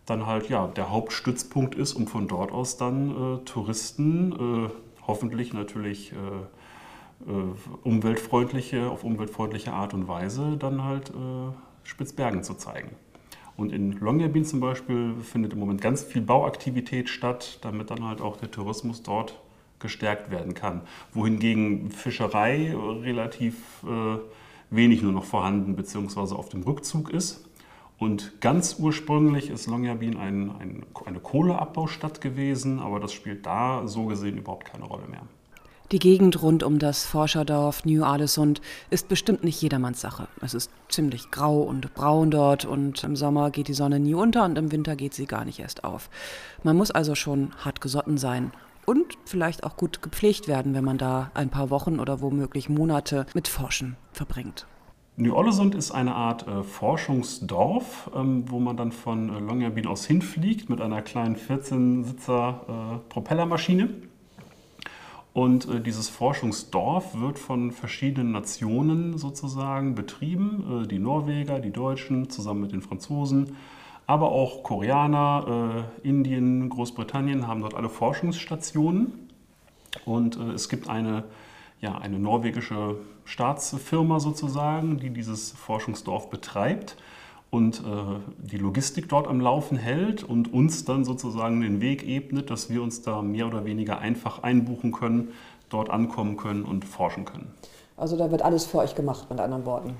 dann 0.06 0.26
halt 0.26 0.50
ja, 0.50 0.68
der 0.68 0.92
Hauptstützpunkt 0.92 1.76
ist, 1.76 1.94
um 1.94 2.08
von 2.08 2.28
dort 2.28 2.52
aus 2.52 2.78
dann 2.78 3.10
äh, 3.12 3.46
Touristen, 3.46 4.32
äh, 4.68 4.70
hoffentlich 5.08 5.54
natürlich 5.54 6.14
äh, 6.14 6.16
äh, 6.16 7.34
umweltfreundliche, 7.84 8.90
auf 8.90 9.04
umweltfreundliche 9.04 9.74
Art 9.74 9.94
und 9.94 10.08
Weise, 10.08 10.58
dann 10.58 10.84
halt 10.84 11.12
Spitzbergen 11.84 12.44
zu 12.44 12.54
zeigen. 12.54 12.92
Und 13.62 13.72
in 13.72 13.92
Longyearbyen 14.00 14.44
zum 14.44 14.60
Beispiel 14.60 15.14
findet 15.22 15.54
im 15.54 15.60
Moment 15.60 15.82
ganz 15.82 16.04
viel 16.04 16.24
Bauaktivität 16.24 17.10
statt, 17.10 17.60
damit 17.62 17.92
dann 17.92 18.04
halt 18.04 18.20
auch 18.20 18.38
der 18.38 18.50
Tourismus 18.50 19.04
dort 19.04 19.40
gestärkt 19.78 20.32
werden 20.32 20.56
kann. 20.56 20.82
Wohingegen 21.14 21.92
Fischerei 21.92 22.76
relativ 22.76 23.56
äh, 23.84 24.18
wenig 24.72 25.04
nur 25.04 25.12
noch 25.12 25.26
vorhanden 25.26 25.76
bzw. 25.76 26.34
auf 26.34 26.50
dem 26.50 26.64
Rückzug 26.64 27.12
ist. 27.12 27.46
Und 28.00 28.42
ganz 28.42 28.78
ursprünglich 28.80 29.52
ist 29.52 29.68
Longyearbyen 29.68 30.18
ein, 30.18 30.52
ein, 30.60 30.84
eine 31.06 31.20
Kohleabbaustadt 31.20 32.20
gewesen, 32.20 32.80
aber 32.80 33.00
das 33.00 33.14
spielt 33.14 33.46
da 33.46 33.88
so 33.88 34.06
gesehen 34.08 34.38
überhaupt 34.38 34.66
keine 34.66 34.86
Rolle 34.86 35.08
mehr. 35.08 35.22
Die 35.92 36.00
Gegend 36.00 36.42
rund 36.42 36.64
um 36.64 36.80
das 36.80 37.04
Forscherdorf 37.04 37.84
New-Alesund 37.84 38.62
ist 38.92 39.10
bestimmt 39.10 39.44
nicht 39.44 39.62
jedermanns 39.62 40.00
Sache. 40.00 40.30
Es 40.40 40.54
ist 40.54 40.72
ziemlich 40.88 41.32
grau 41.32 41.64
und 41.64 41.94
braun 41.94 42.32
dort 42.32 42.64
und 42.64 43.04
im 43.04 43.18
Sommer 43.18 43.52
geht 43.52 43.68
die 43.68 43.74
Sonne 43.74 44.00
nie 44.00 44.14
unter 44.14 44.46
und 44.46 44.58
im 44.58 44.72
Winter 44.72 44.96
geht 44.96 45.14
sie 45.14 45.26
gar 45.26 45.44
nicht 45.44 45.60
erst 45.60 45.84
auf. 45.84 46.10
Man 46.64 46.78
muss 46.78 46.92
also 46.92 47.14
schon 47.14 47.52
hart 47.58 47.82
gesotten 47.82 48.18
sein 48.18 48.54
und 48.86 49.18
vielleicht 49.26 49.66
auch 49.66 49.76
gut 49.76 50.02
gepflegt 50.02 50.48
werden, 50.48 50.74
wenn 50.74 50.86
man 50.86 50.98
da 50.98 51.30
ein 51.34 51.50
paar 51.50 51.70
Wochen 51.70 52.00
oder 52.00 52.22
womöglich 52.22 52.70
Monate 52.70 53.26
mit 53.34 53.50
Forschen 53.50 53.98
verbringt. 54.14 54.68
New-Olesund 55.18 55.76
ist 55.76 55.92
eine 55.92 56.16
Art 56.16 56.48
äh, 56.48 56.64
Forschungsdorf, 56.64 58.10
ähm, 58.16 58.46
wo 58.50 58.62
man 58.62 58.78
dann 58.78 58.94
von 58.94 59.28
äh, 59.28 59.40
Longyearbyen 59.40 59.88
aus 59.88 60.06
hinfliegt 60.06 60.70
mit 60.70 60.80
einer 60.80 61.02
kleinen 61.02 61.36
14-Sitzer 61.36 62.62
äh, 62.70 63.10
Propellermaschine 63.10 63.90
Und 65.34 65.68
äh, 65.70 65.80
dieses 65.80 66.10
Forschungsdorf 66.10 67.20
wird 67.20 67.40
von 67.40 67.72
verschiedenen 67.72 68.32
Nationen 68.32 69.18
sozusagen 69.18 69.96
betrieben. 69.96 70.84
Äh, 70.84 70.88
die 70.88 71.00
Norweger, 71.00 71.60
die 71.60 71.72
Deutschen 71.72 72.30
zusammen 72.30 72.62
mit 72.62 72.74
den 72.74 72.82
Franzosen, 72.82 73.56
aber 74.08 74.32
auch 74.32 74.64
Koreaner, 74.64 75.86
äh, 76.04 76.08
Indien, 76.08 76.70
Großbritannien 76.70 77.48
haben 77.48 77.62
dort 77.62 77.76
alle 77.76 77.90
Forschungsstationen. 77.90 79.30
Und 80.06 80.38
äh, 80.38 80.52
es 80.52 80.68
gibt 80.68 80.90
eine, 80.90 81.24
ja, 81.80 81.98
eine 81.98 82.20
norwegische 82.20 82.98
Staatsfirma 83.24 84.20
sozusagen, 84.20 85.00
die 85.00 85.12
dieses 85.12 85.52
Forschungsdorf 85.52 86.30
betreibt 86.30 86.98
und 87.52 87.80
äh, 87.80 87.84
die 88.40 88.58
Logistik 88.58 89.10
dort 89.10 89.28
am 89.28 89.40
Laufen 89.40 89.78
hält 89.78 90.24
und 90.24 90.52
uns 90.52 90.86
dann 90.86 91.04
sozusagen 91.04 91.62
den 91.62 91.82
Weg 91.82 92.08
ebnet, 92.08 92.50
dass 92.50 92.70
wir 92.70 92.82
uns 92.82 93.02
da 93.02 93.22
mehr 93.22 93.46
oder 93.46 93.66
weniger 93.66 94.00
einfach 94.00 94.42
einbuchen 94.42 94.94
können, 94.94 95.34
dort 95.70 95.90
ankommen 95.90 96.38
können 96.38 96.64
und 96.64 96.86
forschen 96.86 97.26
können. 97.26 97.54
Also 97.98 98.18
da 98.18 98.32
wird 98.32 98.42
alles 98.42 98.66
für 98.66 98.80
euch 98.80 98.96
gemacht, 98.96 99.30
mit 99.30 99.40
anderen 99.40 99.66
Worten. 99.66 99.96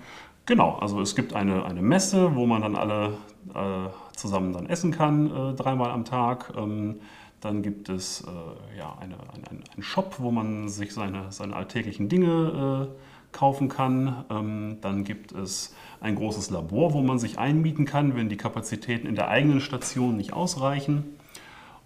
Genau, 0.46 0.78
also 0.80 1.02
es 1.02 1.14
gibt 1.14 1.34
eine, 1.34 1.66
eine 1.66 1.82
Messe, 1.82 2.36
wo 2.36 2.46
man 2.46 2.62
dann 2.62 2.76
alle 2.76 3.14
äh, 3.54 3.90
zusammen 4.16 4.54
dann 4.54 4.68
essen 4.68 4.92
kann, 4.92 5.30
äh, 5.30 5.54
dreimal 5.54 5.92
am 5.92 6.06
Tag. 6.06 6.54
Ähm, 6.58 7.02
dann 7.42 7.62
gibt 7.62 7.90
es 7.90 8.22
äh, 8.22 8.78
ja, 8.78 8.98
eine, 9.00 9.16
ein, 9.16 9.64
einen 9.74 9.84
Shop, 9.84 10.16
wo 10.20 10.32
man 10.32 10.70
sich 10.70 10.94
seine, 10.94 11.32
seine 11.32 11.56
alltäglichen 11.56 12.08
Dinge 12.08 12.88
äh, 12.90 13.11
kaufen 13.32 13.70
kann. 13.70 14.26
Ähm, 14.30 14.78
dann 14.82 15.04
gibt 15.04 15.32
es 15.32 15.74
ein 16.00 16.16
großes 16.16 16.50
Labor, 16.50 16.94
wo 16.94 17.02
man 17.02 17.20
sich 17.20 17.38
einmieten 17.40 17.86
kann, 17.86 18.16
wenn 18.16 18.30
die 18.30 18.38
Kapazitäten 18.38 19.08
in 19.08 19.16
der 19.16 19.28
eigenen 19.28 19.62
Station 19.62 20.18
nicht 20.18 20.34
ausreichen. 20.34 21.18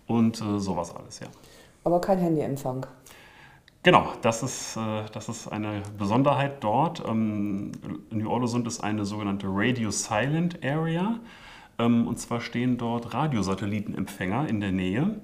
Und 0.07 0.41
äh, 0.41 0.59
sowas 0.59 0.95
alles, 0.95 1.19
ja. 1.19 1.27
Aber 1.83 2.01
kein 2.01 2.19
Handyempfang. 2.19 2.85
Genau, 3.83 4.07
das 4.23 4.41
ist, 4.41 4.77
äh, 4.77 5.03
das 5.13 5.29
ist 5.29 5.47
eine 5.47 5.83
Besonderheit 5.97 6.63
dort. 6.63 7.03
Ähm, 7.07 7.71
New 8.09 8.29
Orleans 8.29 8.67
ist 8.67 8.83
eine 8.83 9.05
sogenannte 9.05 9.47
Radio 9.47 9.91
Silent 9.91 10.65
Area. 10.65 11.19
Ähm, 11.77 12.07
und 12.07 12.19
zwar 12.19 12.41
stehen 12.41 12.77
dort 12.77 13.13
Radiosatellitenempfänger 13.13 14.47
in 14.49 14.59
der 14.59 14.71
Nähe. 14.71 15.21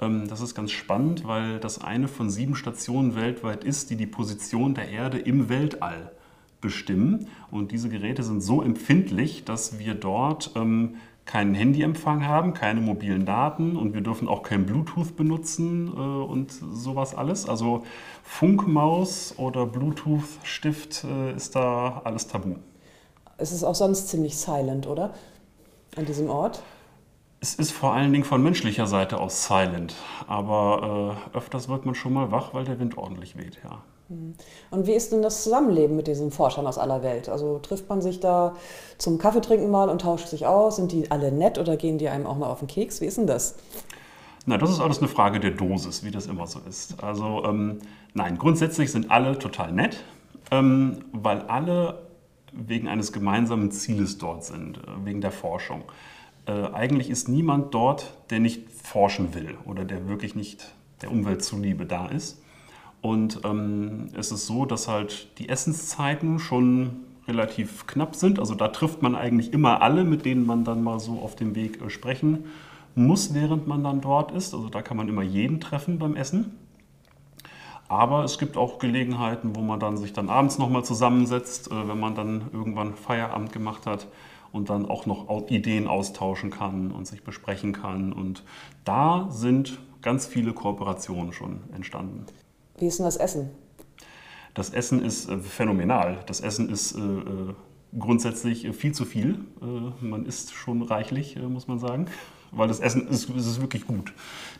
Ähm, 0.00 0.28
das 0.28 0.40
ist 0.40 0.54
ganz 0.54 0.70
spannend, 0.70 1.26
weil 1.26 1.58
das 1.58 1.82
eine 1.82 2.08
von 2.08 2.30
sieben 2.30 2.54
Stationen 2.54 3.14
weltweit 3.14 3.64
ist, 3.64 3.90
die 3.90 3.96
die 3.96 4.06
Position 4.06 4.74
der 4.74 4.88
Erde 4.88 5.18
im 5.18 5.48
Weltall 5.48 6.12
bestimmen. 6.60 7.28
Und 7.50 7.72
diese 7.72 7.88
Geräte 7.88 8.22
sind 8.22 8.40
so 8.40 8.62
empfindlich, 8.62 9.44
dass 9.44 9.78
wir 9.78 9.94
dort 9.94 10.52
ähm, 10.56 10.96
keinen 11.24 11.54
Handyempfang 11.54 12.26
haben, 12.26 12.54
keine 12.54 12.80
mobilen 12.80 13.26
Daten 13.26 13.76
und 13.76 13.92
wir 13.92 14.00
dürfen 14.00 14.28
auch 14.28 14.42
kein 14.42 14.64
Bluetooth 14.64 15.14
benutzen 15.14 15.88
äh, 15.88 15.90
und 15.90 16.50
sowas 16.50 17.14
alles. 17.14 17.48
Also 17.48 17.84
Funkmaus 18.22 19.34
oder 19.36 19.66
Bluetooth-Stift 19.66 21.04
äh, 21.04 21.36
ist 21.36 21.54
da 21.54 22.00
alles 22.04 22.28
tabu. 22.28 22.56
Es 23.36 23.52
ist 23.52 23.62
auch 23.62 23.74
sonst 23.74 24.08
ziemlich 24.08 24.36
silent, 24.36 24.86
oder? 24.86 25.14
An 25.96 26.06
diesem 26.06 26.30
Ort? 26.30 26.62
Es 27.40 27.54
ist 27.54 27.70
vor 27.70 27.92
allen 27.92 28.12
Dingen 28.12 28.24
von 28.24 28.42
menschlicher 28.42 28.86
Seite 28.86 29.18
aus 29.18 29.46
silent, 29.46 29.94
aber 30.26 31.16
äh, 31.32 31.36
öfters 31.36 31.68
wird 31.68 31.86
man 31.86 31.94
schon 31.94 32.12
mal 32.12 32.32
wach, 32.32 32.52
weil 32.52 32.64
der 32.64 32.80
Wind 32.80 32.98
ordentlich 32.98 33.36
weht, 33.36 33.58
ja. 33.62 33.82
Hm. 34.08 34.34
Und 34.70 34.86
wie 34.86 34.92
ist 34.92 35.12
denn 35.12 35.22
das 35.22 35.44
Zusammenleben 35.44 35.94
mit 35.94 36.08
diesen 36.08 36.32
Forschern 36.32 36.66
aus 36.66 36.78
aller 36.78 37.02
Welt? 37.02 37.28
Also 37.28 37.58
trifft 37.60 37.88
man 37.88 38.02
sich 38.02 38.18
da 38.18 38.56
zum 38.96 39.18
Kaffeetrinken 39.18 39.70
mal 39.70 39.88
und 39.88 40.00
tauscht 40.00 40.28
sich 40.28 40.46
aus? 40.46 40.76
Sind 40.76 40.90
die 40.90 41.10
alle 41.10 41.30
nett 41.30 41.58
oder 41.58 41.76
gehen 41.76 41.98
die 41.98 42.08
einem 42.08 42.26
auch 42.26 42.36
mal 42.36 42.48
auf 42.48 42.58
den 42.58 42.68
Keks? 42.68 43.00
Wie 43.00 43.06
ist 43.06 43.18
denn 43.18 43.26
das? 43.26 43.54
Na, 44.46 44.56
das 44.58 44.70
ist 44.70 44.80
alles 44.80 44.98
eine 44.98 45.08
Frage 45.08 45.38
der 45.40 45.50
Dosis, 45.52 46.02
wie 46.04 46.10
das 46.10 46.26
immer 46.26 46.46
so 46.46 46.58
ist. 46.66 47.02
Also 47.04 47.44
ähm, 47.44 47.80
nein, 48.14 48.38
grundsätzlich 48.38 48.90
sind 48.90 49.10
alle 49.10 49.38
total 49.38 49.72
nett, 49.72 50.02
ähm, 50.50 51.04
weil 51.12 51.42
alle 51.42 52.02
wegen 52.52 52.88
eines 52.88 53.12
gemeinsamen 53.12 53.70
Zieles 53.70 54.16
dort 54.16 54.44
sind, 54.44 54.78
äh, 54.78 54.80
wegen 55.04 55.20
der 55.20 55.32
Forschung 55.32 55.82
eigentlich 56.52 57.10
ist 57.10 57.28
niemand 57.28 57.74
dort, 57.74 58.14
der 58.30 58.40
nicht 58.40 58.70
forschen 58.70 59.34
will 59.34 59.56
oder 59.66 59.84
der 59.84 60.08
wirklich 60.08 60.34
nicht 60.34 60.72
der 61.02 61.10
Umwelt 61.10 61.44
zuliebe 61.44 61.86
da 61.86 62.06
ist. 62.06 62.42
Und 63.00 63.42
ähm, 63.44 64.08
es 64.14 64.32
ist 64.32 64.46
so, 64.46 64.64
dass 64.64 64.88
halt 64.88 65.38
die 65.38 65.48
Essenszeiten 65.48 66.38
schon 66.38 67.04
relativ 67.28 67.86
knapp 67.86 68.16
sind. 68.16 68.40
Also 68.40 68.54
da 68.54 68.68
trifft 68.68 69.02
man 69.02 69.14
eigentlich 69.14 69.52
immer 69.52 69.82
alle, 69.82 70.04
mit 70.04 70.24
denen 70.24 70.46
man 70.46 70.64
dann 70.64 70.82
mal 70.82 70.98
so 70.98 71.20
auf 71.20 71.36
dem 71.36 71.54
Weg 71.54 71.80
äh, 71.82 71.90
sprechen 71.90 72.46
muss, 72.94 73.34
während 73.34 73.68
man 73.68 73.84
dann 73.84 74.00
dort 74.00 74.32
ist. 74.32 74.54
Also 74.54 74.68
da 74.68 74.82
kann 74.82 74.96
man 74.96 75.08
immer 75.08 75.22
jeden 75.22 75.60
treffen 75.60 75.98
beim 75.98 76.16
Essen. 76.16 76.56
Aber 77.88 78.24
es 78.24 78.38
gibt 78.38 78.56
auch 78.56 78.78
Gelegenheiten, 78.78 79.54
wo 79.54 79.60
man 79.60 79.80
dann 79.80 79.96
sich 79.96 80.12
dann 80.12 80.28
abends 80.28 80.58
nochmal 80.58 80.84
zusammensetzt, 80.84 81.70
äh, 81.70 81.88
wenn 81.88 82.00
man 82.00 82.14
dann 82.14 82.42
irgendwann 82.52 82.94
Feierabend 82.94 83.52
gemacht 83.52 83.86
hat 83.86 84.08
und 84.52 84.70
dann 84.70 84.86
auch 84.86 85.06
noch 85.06 85.28
Ideen 85.50 85.86
austauschen 85.86 86.50
kann 86.50 86.90
und 86.90 87.06
sich 87.06 87.22
besprechen 87.22 87.72
kann. 87.72 88.12
Und 88.12 88.44
da 88.84 89.28
sind 89.30 89.78
ganz 90.02 90.26
viele 90.26 90.52
Kooperationen 90.52 91.32
schon 91.32 91.60
entstanden. 91.74 92.26
Wie 92.78 92.86
ist 92.86 92.98
denn 92.98 93.06
das 93.06 93.16
Essen? 93.16 93.50
Das 94.54 94.70
Essen 94.70 95.04
ist 95.04 95.28
äh, 95.28 95.38
phänomenal. 95.38 96.18
Das 96.26 96.40
Essen 96.40 96.68
ist 96.68 96.96
äh, 96.96 97.00
äh 97.00 97.54
grundsätzlich 97.98 98.68
viel 98.76 98.92
zu 98.92 99.04
viel. 99.04 99.40
Äh, 99.62 100.04
man 100.04 100.26
isst 100.26 100.52
schon 100.52 100.82
reichlich, 100.82 101.36
äh, 101.36 101.40
muss 101.40 101.68
man 101.68 101.78
sagen, 101.78 102.06
weil 102.50 102.68
das 102.68 102.80
Essen 102.80 103.08
ist, 103.08 103.30
ist 103.30 103.60
wirklich 103.60 103.86
gut. 103.86 104.12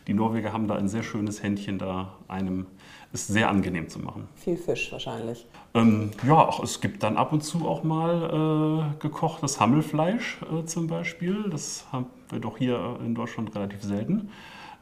Die 0.07 0.13
Norweger 0.13 0.53
haben 0.53 0.67
da 0.67 0.75
ein 0.75 0.87
sehr 0.87 1.03
schönes 1.03 1.43
Händchen, 1.43 1.77
da 1.77 2.17
einem 2.27 2.65
ist 3.11 3.27
sehr 3.27 3.49
angenehm 3.49 3.89
zu 3.89 3.99
machen. 3.99 4.27
Viel 4.35 4.57
Fisch 4.57 4.91
wahrscheinlich. 4.91 5.47
Ähm, 5.73 6.11
ja, 6.25 6.35
auch, 6.35 6.63
es 6.63 6.79
gibt 6.79 7.03
dann 7.03 7.17
ab 7.17 7.33
und 7.33 7.43
zu 7.43 7.67
auch 7.67 7.83
mal 7.83 8.93
äh, 8.95 9.01
gekochtes 9.01 9.59
Hammelfleisch 9.59 10.39
äh, 10.43 10.65
zum 10.65 10.87
Beispiel. 10.87 11.49
Das 11.49 11.85
haben 11.91 12.07
wir 12.29 12.39
doch 12.39 12.57
hier 12.57 12.99
in 13.03 13.15
Deutschland 13.15 13.55
relativ 13.55 13.81
selten. 13.81 14.29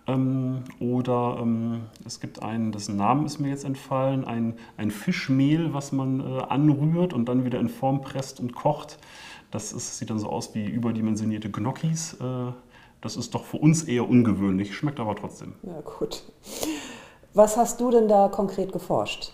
Ähm, 0.08 0.64
oder 0.80 1.38
ähm, 1.42 1.82
es 2.06 2.20
gibt 2.20 2.42
einen, 2.42 2.72
dessen 2.72 2.98
Namen 2.98 3.26
ist 3.26 3.40
mir 3.40 3.50
jetzt 3.50 3.66
entfallen, 3.66 4.26
ein, 4.26 4.56
ein 4.78 4.92
Fischmehl, 4.92 5.74
was 5.74 5.92
man 5.92 6.20
äh, 6.20 6.42
anrührt 6.44 7.14
und 7.14 7.26
dann 7.26 7.46
wieder 7.46 7.60
in 7.60 7.70
Form 7.70 8.02
presst 8.02 8.40
und 8.40 8.54
kocht. 8.54 8.98
Das 9.52 9.72
ist, 9.72 9.98
sieht 10.00 10.10
dann 10.10 10.20
so 10.20 10.30
aus 10.30 10.54
wie 10.54 10.66
überdimensionierte 10.66 11.50
Gnocchis. 11.50 12.14
Äh, 12.16 12.52
das 13.02 13.16
ist 13.16 13.36
doch 13.36 13.46
für 13.46 13.58
uns 13.58 13.84
eher 13.84 14.10
ungewöhnlich, 14.10 14.76
schmeckt 14.76 15.00
aber 15.00 15.16
trotzdem. 15.16 15.54
Ja, 15.64 15.80
gut. 15.82 16.24
Was 17.38 17.56
hast 17.56 17.80
du 17.82 17.92
denn 17.92 18.08
da 18.08 18.30
konkret 18.30 18.72
geforscht? 18.72 19.32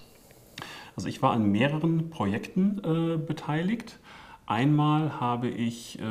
Also 0.98 1.08
ich 1.08 1.22
war 1.22 1.32
an 1.32 1.50
mehreren 1.50 2.10
Projekten 2.10 2.82
äh, 2.84 3.18
beteiligt. 3.18 3.98
Einmal 4.46 5.22
habe 5.22 5.48
ich 5.48 6.00
äh, 6.00 6.04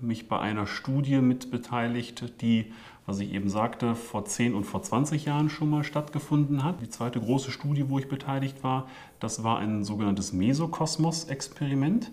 mich 0.00 0.30
bei 0.30 0.38
einer 0.38 0.66
Studie 0.66 1.20
mit 1.20 1.50
beteiligt, 1.50 2.40
die, 2.40 2.72
was 3.04 3.18
ich 3.18 3.34
eben 3.34 3.50
sagte, 3.50 3.94
vor 3.94 4.24
10 4.24 4.54
und 4.54 4.64
vor 4.64 4.80
20 4.80 5.26
Jahren 5.26 5.50
schon 5.50 5.68
mal 5.68 5.84
stattgefunden 5.84 6.64
hat. 6.64 6.80
Die 6.80 6.88
zweite 6.88 7.20
große 7.20 7.50
Studie, 7.50 7.90
wo 7.90 7.98
ich 7.98 8.08
beteiligt 8.08 8.64
war, 8.64 8.88
das 9.20 9.44
war 9.44 9.58
ein 9.58 9.84
sogenanntes 9.84 10.32
Mesokosmos-Experiment. 10.32 12.12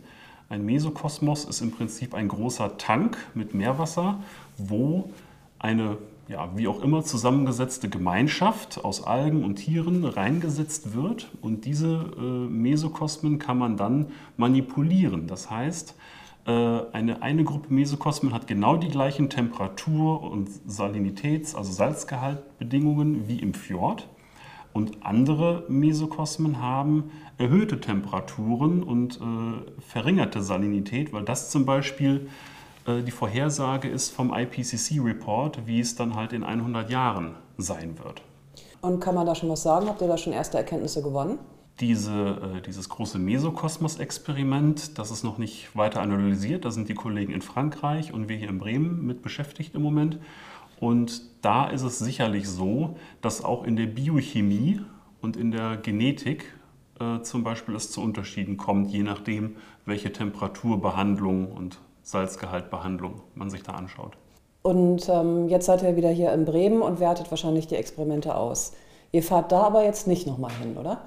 Ein 0.50 0.66
Mesokosmos 0.66 1.46
ist 1.46 1.62
im 1.62 1.72
Prinzip 1.72 2.14
ein 2.14 2.28
großer 2.28 2.78
Tank 2.78 3.18
mit 3.36 3.54
Meerwasser, 3.54 4.20
wo 4.58 5.12
eine 5.60 5.98
ja, 6.28 6.50
wie 6.56 6.68
auch 6.68 6.82
immer 6.82 7.04
zusammengesetzte 7.04 7.90
Gemeinschaft 7.90 8.84
aus 8.84 9.04
Algen 9.04 9.44
und 9.44 9.56
Tieren 9.56 10.06
reingesetzt 10.06 10.96
wird 10.96 11.30
und 11.42 11.66
diese 11.66 12.12
äh, 12.18 12.22
Mesokosmen 12.22 13.40
kann 13.40 13.58
man 13.58 13.78
dann 13.78 14.08
manipulieren. 14.38 15.28
Das 15.28 15.52
heißt, 15.52 15.96
äh, 16.46 16.52
eine, 16.52 17.22
eine 17.22 17.44
Gruppe 17.44 17.74
Mesokosmen 17.74 18.34
hat 18.34 18.48
genau 18.48 18.78
die 18.78 18.90
gleichen 18.90 19.30
Temperatur- 19.30 20.24
und 20.24 20.50
Salinitäts-, 20.68 21.56
also 21.56 21.72
Salzgehaltbedingungen 21.72 23.28
wie 23.28 23.40
im 23.40 23.54
Fjord. 23.54 24.08
Und 24.74 25.06
andere 25.06 25.66
Mesokosmen 25.70 26.60
haben 26.60 27.12
erhöhte 27.38 27.80
Temperaturen 27.80 28.82
und 28.82 29.18
äh, 29.18 29.82
verringerte 29.82 30.42
Salinität, 30.42 31.14
weil 31.14 31.24
das 31.24 31.52
zum 31.52 31.66
Beispiel 31.66 32.28
die 32.88 33.12
Vorhersage 33.12 33.88
ist 33.88 34.12
vom 34.12 34.34
IPCC-Report, 34.34 35.66
wie 35.68 35.80
es 35.80 35.96
dann 35.96 36.16
halt 36.16 36.34
in 36.34 36.44
100 36.44 36.90
Jahren 36.90 37.36
sein 37.58 37.98
wird. 38.04 38.22
Und 38.82 39.00
kann 39.00 39.16
man 39.16 39.26
da 39.26 39.34
schon 39.34 39.50
was 39.50 39.64
sagen? 39.64 39.88
Habt 39.88 40.02
ihr 40.02 40.08
da 40.08 40.18
schon 40.18 40.34
erste 40.34 40.58
Erkenntnisse 40.58 41.02
gewonnen? 41.02 41.40
Diese, 41.80 42.12
äh, 42.58 42.62
dieses 42.62 42.90
große 42.90 43.18
Mesokosmos-Experiment, 43.18 45.00
das 45.00 45.10
ist 45.10 45.24
noch 45.24 45.38
nicht 45.38 45.76
weiter 45.76 46.02
analysiert. 46.02 46.66
Da 46.66 46.72
sind 46.72 46.90
die 46.90 46.94
Kollegen 46.94 47.32
in 47.32 47.42
Frankreich 47.42 48.14
und 48.14 48.28
wir 48.28 48.36
hier 48.36 48.50
in 48.50 48.58
Bremen 48.58 49.06
mit 49.06 49.22
beschäftigt 49.22 49.74
im 49.74 49.82
Moment. 49.82 50.20
Und 50.80 51.22
da 51.42 51.68
ist 51.68 51.84
es 51.84 51.98
sicherlich 52.00 52.50
so, 52.50 52.98
dass 53.22 53.44
auch 53.44 53.64
in 53.64 53.78
der 53.78 53.86
Biochemie 53.86 54.82
und 55.22 55.38
in 55.38 55.52
der 55.52 55.78
Genetik 55.78 56.54
äh, 57.00 57.22
zum 57.22 57.44
Beispiel 57.44 57.76
es 57.76 57.90
zu 57.90 58.02
Unterschieden 58.02 58.58
kommt, 58.58 58.92
je 58.92 59.04
nachdem, 59.04 59.56
welche 59.86 60.12
Temperaturbehandlung 60.12 61.52
und 61.52 61.80
Salzgehaltbehandlung 62.04 63.22
man 63.36 63.50
sich 63.50 63.64
da 63.64 63.74
anschaut. 63.74 64.14
Und 64.62 65.10
ähm, 65.10 65.50
jetzt 65.50 65.66
seid 65.66 65.84
ihr 65.84 65.96
wieder 65.96 66.10
hier 66.10 66.32
in 66.34 66.46
Bremen 66.46 66.82
und 66.82 67.00
wertet 67.00 67.30
wahrscheinlich 67.32 67.68
die 67.68 67.76
Experimente 67.76 68.36
aus. 68.36 68.74
Ihr 69.12 69.24
fahrt 69.24 69.52
da 69.52 69.64
aber 69.64 69.84
jetzt 69.84 70.08
nicht 70.08 70.26
nochmal 70.26 70.52
hin, 70.54 70.78
oder? 70.78 71.02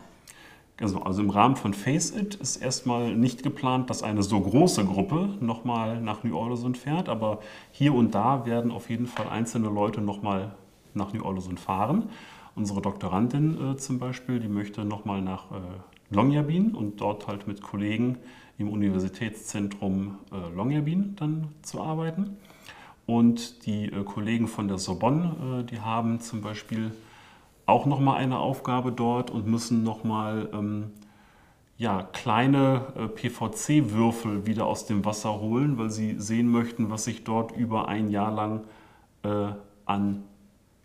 Also, 0.78 1.00
also 1.00 1.22
im 1.22 1.30
Rahmen 1.30 1.56
von 1.56 1.72
Face 1.72 2.14
It 2.14 2.34
ist 2.34 2.56
erstmal 2.56 3.14
nicht 3.16 3.42
geplant, 3.42 3.88
dass 3.88 4.02
eine 4.02 4.22
so 4.22 4.38
große 4.38 4.84
Gruppe 4.84 5.30
nochmal 5.40 6.00
nach 6.02 6.22
New 6.22 6.36
Orleans 6.36 6.78
fährt, 6.78 7.08
aber 7.08 7.38
hier 7.72 7.94
und 7.94 8.14
da 8.14 8.44
werden 8.44 8.70
auf 8.70 8.90
jeden 8.90 9.06
Fall 9.06 9.28
einzelne 9.28 9.68
Leute 9.68 10.02
nochmal 10.02 10.54
nach 10.92 11.14
New 11.14 11.24
Orleans 11.24 11.58
fahren. 11.58 12.10
Unsere 12.54 12.82
Doktorandin 12.82 13.72
äh, 13.72 13.76
zum 13.76 13.98
Beispiel, 13.98 14.38
die 14.38 14.48
möchte 14.48 14.84
nochmal 14.84 15.22
nach 15.22 15.50
äh, 15.50 16.14
Longyearbyen 16.14 16.74
und 16.74 17.00
dort 17.00 17.26
halt 17.26 17.46
mit 17.46 17.62
Kollegen 17.62 18.18
im 18.58 18.70
Universitätszentrum 18.70 20.18
äh, 20.32 20.54
Longyearbyen 20.54 21.16
dann 21.16 21.48
zu 21.62 21.80
arbeiten. 21.80 22.36
Und 23.06 23.66
die 23.66 23.86
äh, 23.86 24.02
Kollegen 24.04 24.48
von 24.48 24.68
der 24.68 24.78
Sorbonne, 24.78 25.60
äh, 25.60 25.64
die 25.64 25.80
haben 25.80 26.20
zum 26.20 26.40
Beispiel 26.40 26.92
auch 27.66 27.86
nochmal 27.86 28.18
eine 28.18 28.38
Aufgabe 28.38 28.92
dort 28.92 29.30
und 29.30 29.46
müssen 29.46 29.82
nochmal 29.82 30.48
ähm, 30.52 30.92
ja, 31.78 32.08
kleine 32.12 33.10
PVC-Würfel 33.16 34.46
wieder 34.46 34.66
aus 34.66 34.86
dem 34.86 35.04
Wasser 35.04 35.40
holen, 35.40 35.76
weil 35.76 35.90
sie 35.90 36.18
sehen 36.18 36.48
möchten, 36.48 36.90
was 36.90 37.04
sich 37.04 37.24
dort 37.24 37.52
über 37.52 37.88
ein 37.88 38.08
Jahr 38.08 38.32
lang 38.32 38.64
äh, 39.24 39.48
an 39.84 40.22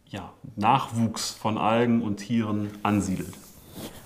ja, 0.08 0.34
Nachwuchs 0.58 1.32
von 1.32 1.58
Algen 1.58 2.02
und 2.02 2.18
Tieren 2.18 2.72
ansiedelt. 2.84 3.34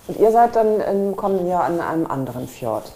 Und 0.06 0.20
ihr 0.20 0.30
seid 0.30 0.54
dann 0.54 0.80
im 0.80 1.16
kommenden 1.16 1.48
Jahr 1.48 1.64
an 1.64 1.80
einem 1.80 2.06
anderen 2.06 2.46
Fjord? 2.46 2.92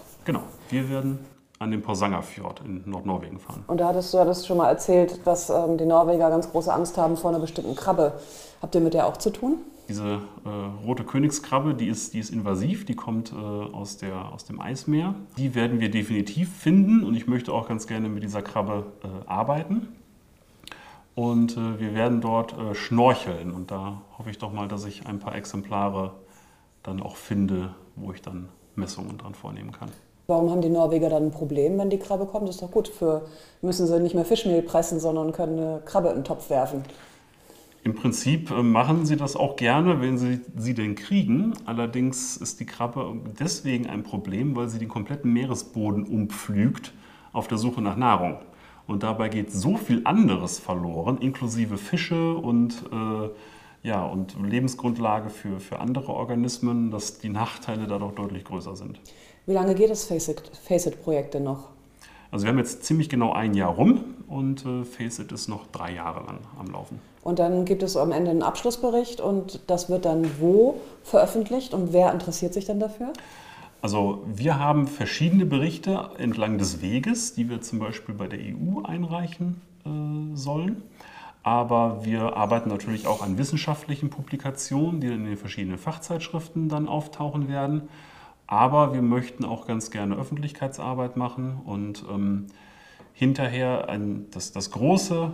Wir 0.70 0.88
werden 0.88 1.18
an 1.58 1.70
den 1.70 1.82
Porsangerfjord 1.82 2.62
in 2.64 2.82
Nordnorwegen 2.86 3.38
fahren. 3.38 3.64
Und 3.66 3.80
da 3.80 3.88
hattest 3.88 4.14
du 4.14 4.18
hattest 4.18 4.46
schon 4.46 4.56
mal 4.56 4.68
erzählt, 4.68 5.26
dass 5.26 5.50
ähm, 5.50 5.76
die 5.76 5.84
Norweger 5.84 6.30
ganz 6.30 6.50
große 6.50 6.72
Angst 6.72 6.96
haben 6.96 7.16
vor 7.16 7.30
einer 7.30 7.40
bestimmten 7.40 7.74
Krabbe. 7.74 8.14
Habt 8.62 8.74
ihr 8.74 8.80
mit 8.80 8.94
der 8.94 9.06
auch 9.06 9.18
zu 9.18 9.30
tun? 9.30 9.58
Diese 9.88 10.20
äh, 10.44 10.86
rote 10.86 11.04
Königskrabbe, 11.04 11.74
die 11.74 11.88
ist, 11.88 12.14
die 12.14 12.20
ist 12.20 12.30
invasiv, 12.30 12.86
die 12.86 12.94
kommt 12.94 13.32
äh, 13.32 13.36
aus, 13.36 13.98
der, 13.98 14.32
aus 14.32 14.44
dem 14.44 14.60
Eismeer. 14.60 15.14
Die 15.36 15.54
werden 15.54 15.80
wir 15.80 15.90
definitiv 15.90 16.56
finden 16.56 17.02
und 17.04 17.14
ich 17.14 17.26
möchte 17.26 17.52
auch 17.52 17.68
ganz 17.68 17.86
gerne 17.86 18.08
mit 18.08 18.22
dieser 18.22 18.40
Krabbe 18.40 18.86
äh, 19.02 19.28
arbeiten. 19.28 19.88
Und 21.14 21.56
äh, 21.56 21.80
wir 21.80 21.94
werden 21.94 22.20
dort 22.20 22.56
äh, 22.56 22.74
schnorcheln 22.74 23.50
und 23.50 23.70
da 23.70 24.00
hoffe 24.16 24.30
ich 24.30 24.38
doch 24.38 24.52
mal, 24.52 24.68
dass 24.68 24.84
ich 24.84 25.06
ein 25.06 25.18
paar 25.18 25.34
Exemplare 25.34 26.12
dann 26.84 27.02
auch 27.02 27.16
finde, 27.16 27.74
wo 27.96 28.12
ich 28.12 28.22
dann 28.22 28.48
Messungen 28.76 29.18
dran 29.18 29.34
vornehmen 29.34 29.72
kann. 29.72 29.90
Warum 30.30 30.48
haben 30.48 30.60
die 30.62 30.68
Norweger 30.68 31.10
dann 31.10 31.24
ein 31.24 31.30
Problem, 31.32 31.76
wenn 31.76 31.90
die 31.90 31.98
Krabbe 31.98 32.24
kommt? 32.24 32.46
Das 32.48 32.54
ist 32.54 32.62
doch 32.62 32.70
gut. 32.70 32.86
Für 32.86 33.22
müssen 33.62 33.88
sie 33.88 33.98
nicht 33.98 34.14
mehr 34.14 34.24
Fischmehl 34.24 34.62
pressen, 34.62 35.00
sondern 35.00 35.32
können 35.32 35.58
eine 35.58 35.82
Krabbe 35.84 36.10
in 36.10 36.18
den 36.18 36.24
Topf 36.24 36.50
werfen. 36.50 36.84
Im 37.82 37.96
Prinzip 37.96 38.48
äh, 38.52 38.62
machen 38.62 39.06
sie 39.06 39.16
das 39.16 39.34
auch 39.34 39.56
gerne, 39.56 40.00
wenn 40.00 40.18
sie 40.18 40.40
sie 40.56 40.74
denn 40.74 40.94
kriegen. 40.94 41.54
Allerdings 41.66 42.36
ist 42.36 42.60
die 42.60 42.64
Krabbe 42.64 43.12
deswegen 43.40 43.88
ein 43.88 44.04
Problem, 44.04 44.54
weil 44.54 44.68
sie 44.68 44.78
den 44.78 44.88
kompletten 44.88 45.32
Meeresboden 45.32 46.04
umpflügt 46.04 46.92
auf 47.32 47.48
der 47.48 47.58
Suche 47.58 47.82
nach 47.82 47.96
Nahrung. 47.96 48.36
Und 48.86 49.02
dabei 49.02 49.30
geht 49.30 49.50
so 49.50 49.76
viel 49.76 50.02
anderes 50.04 50.60
verloren, 50.60 51.18
inklusive 51.18 51.76
Fische 51.76 52.34
und, 52.34 52.84
äh, 52.92 53.88
ja, 53.88 54.04
und 54.04 54.36
Lebensgrundlage 54.40 55.28
für, 55.28 55.58
für 55.58 55.80
andere 55.80 56.12
Organismen, 56.12 56.92
dass 56.92 57.18
die 57.18 57.30
Nachteile 57.30 57.88
da 57.88 57.98
doch 57.98 58.14
deutlich 58.14 58.44
größer 58.44 58.76
sind. 58.76 59.00
Wie 59.46 59.52
lange 59.52 59.74
geht 59.74 59.90
das 59.90 60.04
Faceit-Projekt 60.04 61.34
denn 61.34 61.44
noch? 61.44 61.68
Also 62.30 62.44
wir 62.44 62.52
haben 62.52 62.58
jetzt 62.58 62.84
ziemlich 62.84 63.08
genau 63.08 63.32
ein 63.32 63.54
Jahr 63.54 63.74
rum 63.74 64.04
und 64.28 64.64
äh, 64.64 64.84
Faceit 64.84 65.32
ist 65.32 65.48
noch 65.48 65.66
drei 65.66 65.92
Jahre 65.94 66.24
lang 66.24 66.38
am 66.58 66.70
Laufen. 66.70 67.00
Und 67.22 67.38
dann 67.38 67.64
gibt 67.64 67.82
es 67.82 67.96
am 67.96 68.12
Ende 68.12 68.30
einen 68.30 68.42
Abschlussbericht 68.42 69.20
und 69.20 69.60
das 69.66 69.90
wird 69.90 70.04
dann 70.04 70.30
wo 70.38 70.80
veröffentlicht 71.02 71.74
und 71.74 71.92
wer 71.92 72.12
interessiert 72.12 72.54
sich 72.54 72.64
dann 72.64 72.78
dafür? 72.78 73.12
Also 73.82 74.22
wir 74.26 74.58
haben 74.58 74.86
verschiedene 74.86 75.46
Berichte 75.46 76.10
entlang 76.18 76.58
des 76.58 76.82
Weges, 76.82 77.34
die 77.34 77.48
wir 77.48 77.62
zum 77.62 77.78
Beispiel 77.78 78.14
bei 78.14 78.28
der 78.28 78.38
EU 78.38 78.82
einreichen 78.84 79.60
äh, 79.84 80.36
sollen. 80.36 80.82
Aber 81.42 82.04
wir 82.04 82.36
arbeiten 82.36 82.68
natürlich 82.68 83.06
auch 83.06 83.22
an 83.22 83.38
wissenschaftlichen 83.38 84.10
Publikationen, 84.10 85.00
die 85.00 85.08
dann 85.08 85.20
in 85.20 85.24
den 85.24 85.36
verschiedenen 85.38 85.78
Fachzeitschriften 85.78 86.68
dann 86.68 86.86
auftauchen 86.86 87.48
werden. 87.48 87.88
Aber 88.50 88.92
wir 88.92 89.00
möchten 89.00 89.44
auch 89.44 89.64
ganz 89.64 89.92
gerne 89.92 90.16
Öffentlichkeitsarbeit 90.16 91.16
machen 91.16 91.60
und 91.64 92.04
ähm, 92.10 92.48
hinterher 93.14 93.88
ein, 93.88 94.26
das, 94.32 94.50
das 94.50 94.72
große, 94.72 95.32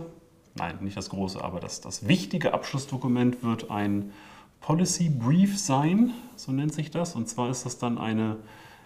nein, 0.53 0.77
nicht 0.81 0.95
das 0.95 1.09
große, 1.09 1.43
aber 1.43 1.59
das, 1.59 1.81
das 1.81 2.07
wichtige 2.07 2.53
Abschlussdokument 2.53 3.43
wird 3.43 3.71
ein 3.71 4.13
Policy 4.61 5.09
Brief 5.09 5.57
sein, 5.57 6.11
so 6.35 6.51
nennt 6.51 6.75
sich 6.75 6.91
das. 6.91 7.15
Und 7.15 7.27
zwar 7.27 7.49
ist 7.49 7.65
das 7.65 7.79
dann 7.79 7.97
eine 7.97 8.37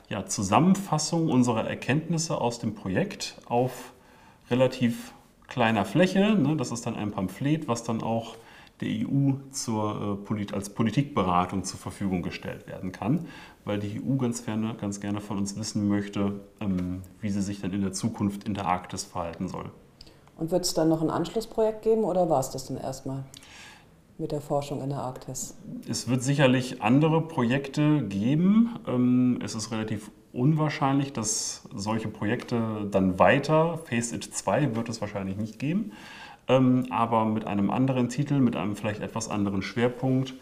ja, 0.08 0.26
Zusammenfassung 0.26 1.30
unserer 1.30 1.68
Erkenntnisse 1.68 2.40
aus 2.40 2.58
dem 2.60 2.74
Projekt 2.74 3.36
auf 3.48 3.92
relativ 4.50 5.12
kleiner 5.50 5.84
Fläche. 5.84 6.36
Ne? 6.36 6.56
Das 6.56 6.72
ist 6.72 6.86
dann 6.86 6.96
ein 6.96 7.12
Pamphlet, 7.12 7.68
was 7.68 7.84
dann 7.84 8.02
auch 8.02 8.38
der 8.82 9.08
EU 9.08 9.34
zur, 9.52 10.20
äh, 10.30 10.54
als 10.54 10.70
Politikberatung 10.72 11.64
zur 11.64 11.80
Verfügung 11.80 12.22
gestellt 12.22 12.68
werden 12.68 12.92
kann, 12.92 13.28
weil 13.64 13.80
die 13.80 14.02
EU 14.02 14.18
ganz 14.18 14.44
gerne, 14.44 14.76
ganz 14.76 15.00
gerne 15.00 15.22
von 15.22 15.38
uns 15.38 15.58
wissen 15.58 15.88
möchte, 15.88 16.42
ähm, 16.60 17.02
wie 17.20 17.30
sie 17.30 17.42
sich 17.42 17.62
dann 17.62 17.72
in 17.74 17.82
der 17.82 17.94
Zukunft 17.94 18.44
in 18.44 18.54
der 18.54 18.66
Arktis 18.66 19.04
verhalten 19.04 19.48
soll. 19.48 19.72
Und 20.38 20.52
wird 20.52 20.66
es 20.66 20.74
dann 20.74 20.90
noch 20.90 21.02
ein 21.02 21.10
Anschlussprojekt 21.10 21.84
geben 21.84 22.04
oder 22.04 22.30
war 22.30 22.40
es 22.40 22.50
das 22.50 22.68
dann 22.68 22.78
erstmal? 22.78 23.24
mit 24.22 24.32
der 24.32 24.40
Forschung 24.40 24.82
in 24.82 24.90
der 24.90 25.00
Arktis? 25.00 25.58
Es 25.90 26.08
wird 26.08 26.24
sicherlich 26.24 26.82
andere 26.82 27.22
Projekte 27.22 28.04
geben. 28.04 28.78
Ähm, 28.88 29.40
es 29.44 29.56
ist 29.56 29.72
relativ 29.72 30.12
unwahrscheinlich, 30.32 31.12
dass 31.12 31.68
solche 31.76 32.08
Projekte 32.08 32.88
dann 32.90 33.20
weiter, 33.20 33.80
Face 33.86 34.14
It 34.14 34.24
2 34.24 34.76
wird 34.76 34.88
es 34.88 35.02
wahrscheinlich 35.02 35.36
nicht 35.38 35.60
geben, 35.60 35.92
ähm, 36.48 36.86
aber 36.90 37.26
mit 37.26 37.46
einem 37.46 37.70
anderen 37.70 38.10
Titel, 38.10 38.40
mit 38.40 38.56
einem 38.56 38.76
vielleicht 38.76 39.02
etwas 39.02 39.30
anderen 39.30 39.62
Schwerpunkt 39.62 40.34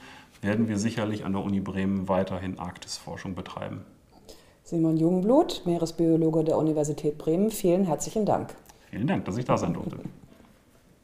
werden 0.41 0.67
wir 0.67 0.77
sicherlich 0.77 1.25
an 1.25 1.33
der 1.33 1.43
Uni 1.43 1.59
Bremen 1.59 2.07
weiterhin 2.07 2.59
Arktisforschung 2.59 3.35
betreiben. 3.35 3.81
Simon 4.63 4.97
Jungblut, 4.97 5.63
Meeresbiologe 5.65 6.43
der 6.43 6.57
Universität 6.57 7.17
Bremen, 7.17 7.51
vielen 7.51 7.85
herzlichen 7.85 8.25
Dank. 8.25 8.53
Vielen 8.89 9.07
Dank, 9.07 9.25
dass 9.25 9.37
ich 9.37 9.45
da 9.45 9.57
sein 9.57 9.73
durfte. 9.73 9.97